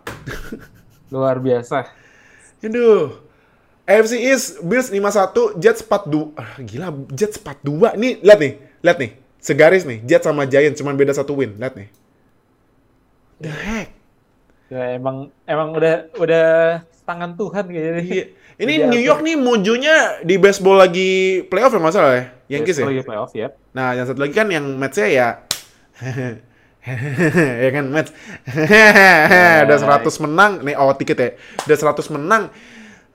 Luar 1.14 1.36
biasa. 1.44 1.92
Aduh. 2.64 3.20
AFC 3.84 4.14
East, 4.16 4.64
Bills 4.64 4.88
5-1, 4.88 5.60
Jets 5.60 5.84
4-2. 5.84 6.32
Ah, 6.40 6.56
gila, 6.64 6.96
Jets 7.12 7.36
4-2. 7.36 8.00
Nih, 8.00 8.24
lihat 8.24 8.40
nih. 8.40 8.54
Lihat 8.80 8.98
nih. 9.04 9.12
Segaris 9.44 9.84
nih. 9.84 10.00
Jets 10.08 10.24
sama 10.24 10.48
Giants 10.48 10.80
cuma 10.80 10.96
beda 10.96 11.12
satu 11.12 11.36
win. 11.36 11.60
Lihat 11.60 11.76
nih. 11.76 11.90
The 13.44 13.52
heck? 13.52 13.90
Ya 14.72 14.96
emang 14.96 15.36
emang 15.44 15.76
udah 15.76 16.08
udah 16.16 16.48
tangan 17.04 17.36
Tuhan 17.36 17.66
kayaknya. 17.68 18.04
Iya. 18.08 18.26
Ini 18.62 18.74
New 18.88 19.02
York 19.04 19.20
nih 19.26 19.36
mojonya 19.36 20.24
di 20.24 20.40
baseball 20.40 20.80
lagi 20.80 21.44
playoff 21.52 21.76
ya 21.76 21.82
masalah 21.82 22.12
ya? 22.16 22.24
Yankees 22.56 22.80
ya? 22.80 22.88
Lagi 22.88 23.04
playoff 23.04 23.34
ya. 23.36 23.52
Nah, 23.76 23.98
yang 23.98 24.06
satu 24.08 24.22
lagi 24.24 24.32
kan 24.32 24.48
yang 24.48 24.64
match-nya 24.80 25.08
ya 25.10 25.28
ya 27.62 27.70
kan 27.70 27.86
match 27.94 28.10
udah 29.66 29.78
100 29.78 30.24
menang. 30.26 30.52
Nih 30.66 30.76
oh 30.78 30.94
tiket 30.98 31.18
ya. 31.18 31.30
Udah 31.70 31.78
100 31.94 32.16
menang. 32.18 32.44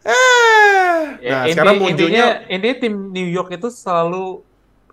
Ah. 0.06 1.18
nah 1.18 1.50
inti, 1.50 1.58
sekarang 1.58 1.82
munculnya 1.82 2.46
intinya, 2.46 2.46
intinya 2.46 2.76
tim 2.78 2.94
New 3.10 3.26
York 3.26 3.50
itu 3.58 3.74
selalu 3.74 4.38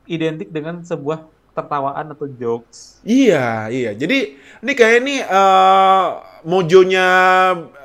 identik 0.10 0.50
dengan 0.50 0.82
sebuah 0.82 1.30
tertawaan 1.54 2.18
atau 2.18 2.26
jokes. 2.26 2.98
Iya 3.06 3.70
iya. 3.70 3.94
Jadi 3.94 4.42
ini 4.42 4.72
kayak 4.74 4.96
ini 5.06 5.22
uh, 5.22 6.18
mojonya 6.50 7.08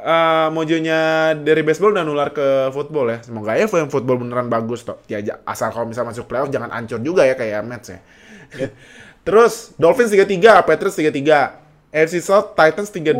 uh, 0.00 0.48
mojonya 0.48 1.00
dari 1.36 1.60
baseball 1.60 1.92
udah 1.92 2.04
nular 2.08 2.32
ke 2.32 2.72
football 2.72 3.12
ya. 3.12 3.20
Semoga 3.20 3.60
ya 3.60 3.68
football 3.68 4.24
beneran 4.24 4.48
bagus 4.48 4.88
toh. 4.88 4.96
Ya 5.04 5.20
asal 5.44 5.68
kalau 5.68 5.84
misalnya 5.84 6.16
masuk 6.16 6.24
playoff 6.24 6.48
jangan 6.48 6.72
ancur 6.72 6.96
juga 7.04 7.28
ya 7.28 7.36
kayak 7.36 7.60
match 7.68 7.92
ya 7.92 8.00
Terus 9.28 9.76
Dolphins 9.76 10.08
3-3, 10.08 10.64
Patriots 10.64 10.96
3-3. 10.96 11.68
AFC 11.92 12.20
South 12.20 12.52
Titans 12.52 12.88
3-2, 12.92 13.16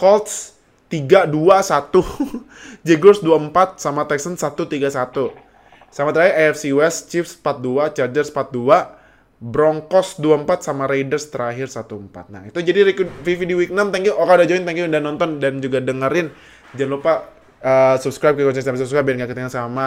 Colts 0.00 0.56
3-2-1, 0.88 1.92
Jaguars 2.88 3.20
2-4 3.20 3.80
sama 3.80 4.04
Texans 4.08 4.40
1-3-1. 4.40 5.32
Sama 5.92 6.10
terakhir 6.10 6.34
AFC 6.34 6.72
West 6.72 7.12
Chiefs 7.12 7.36
4-2, 7.38 7.92
Chargers 7.96 8.28
4-2, 8.32 9.40
Broncos 9.44 10.16
2-4 10.16 10.64
sama 10.64 10.88
Raiders 10.88 11.28
terakhir 11.28 11.68
1-4. 11.68 12.32
Nah, 12.32 12.42
itu 12.48 12.58
jadi 12.64 12.88
review 13.24 13.46
di 13.48 13.54
week 13.56 13.72
6. 13.72 13.92
Thank 13.92 14.08
you 14.08 14.16
Oka 14.16 14.40
udah 14.40 14.48
join, 14.48 14.64
thank 14.64 14.80
you 14.80 14.88
udah 14.88 15.02
nonton 15.04 15.36
dan 15.40 15.60
juga 15.60 15.84
dengerin. 15.84 16.32
Jangan 16.72 16.90
lupa 16.90 17.28
uh, 17.60 17.96
subscribe 18.00 18.34
ke 18.34 18.42
konten 18.48 18.64
subscribe 18.80 19.04
biar 19.04 19.24
gak 19.24 19.36
ketinggalan 19.36 19.52
sama 19.52 19.86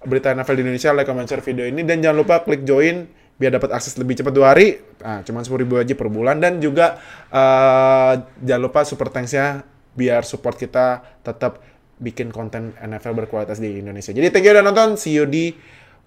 berita 0.00 0.32
NFL 0.32 0.56
di 0.56 0.62
Indonesia, 0.64 0.90
like, 0.96 1.04
comment, 1.04 1.28
share 1.28 1.44
video 1.44 1.68
ini. 1.68 1.84
Dan 1.84 2.00
jangan 2.00 2.24
lupa 2.24 2.40
klik 2.40 2.64
join 2.64 3.19
biar 3.40 3.56
dapat 3.56 3.72
akses 3.72 3.96
lebih 3.96 4.20
cepat 4.20 4.36
dua 4.36 4.52
hari. 4.52 4.76
Nah, 5.00 5.24
cuma 5.24 5.40
sepuluh 5.40 5.64
ribu 5.64 5.80
aja 5.80 5.96
per 5.96 6.12
bulan. 6.12 6.36
Dan 6.36 6.60
juga 6.60 7.00
uh, 7.32 8.12
jangan 8.44 8.60
lupa 8.60 8.84
super 8.84 9.08
thanks-nya 9.08 9.64
biar 9.96 10.28
support 10.28 10.60
kita 10.60 11.00
tetap 11.24 11.64
bikin 11.96 12.28
konten 12.28 12.76
NFL 12.76 13.16
berkualitas 13.16 13.56
di 13.56 13.80
Indonesia. 13.80 14.12
Jadi 14.12 14.28
thank 14.28 14.44
you 14.44 14.52
udah 14.52 14.64
nonton. 14.64 15.00
See 15.00 15.16
you 15.16 15.24
di 15.24 15.56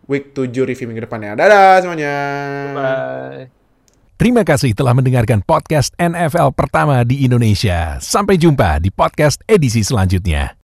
week 0.05 0.37
7 0.37 0.53
review 0.69 0.85
minggu 0.85 1.09
depannya. 1.09 1.33
Dadah 1.33 1.81
semuanya. 1.81 2.15
Bye. 2.77 3.43
Terima 4.13 4.45
kasih 4.45 4.77
telah 4.77 4.93
mendengarkan 4.93 5.41
podcast 5.41 5.89
NFL 5.97 6.53
pertama 6.53 7.01
di 7.01 7.25
Indonesia. 7.25 7.97
Sampai 7.97 8.37
jumpa 8.37 8.77
di 8.77 8.93
podcast 8.93 9.41
edisi 9.49 9.81
selanjutnya. 9.81 10.53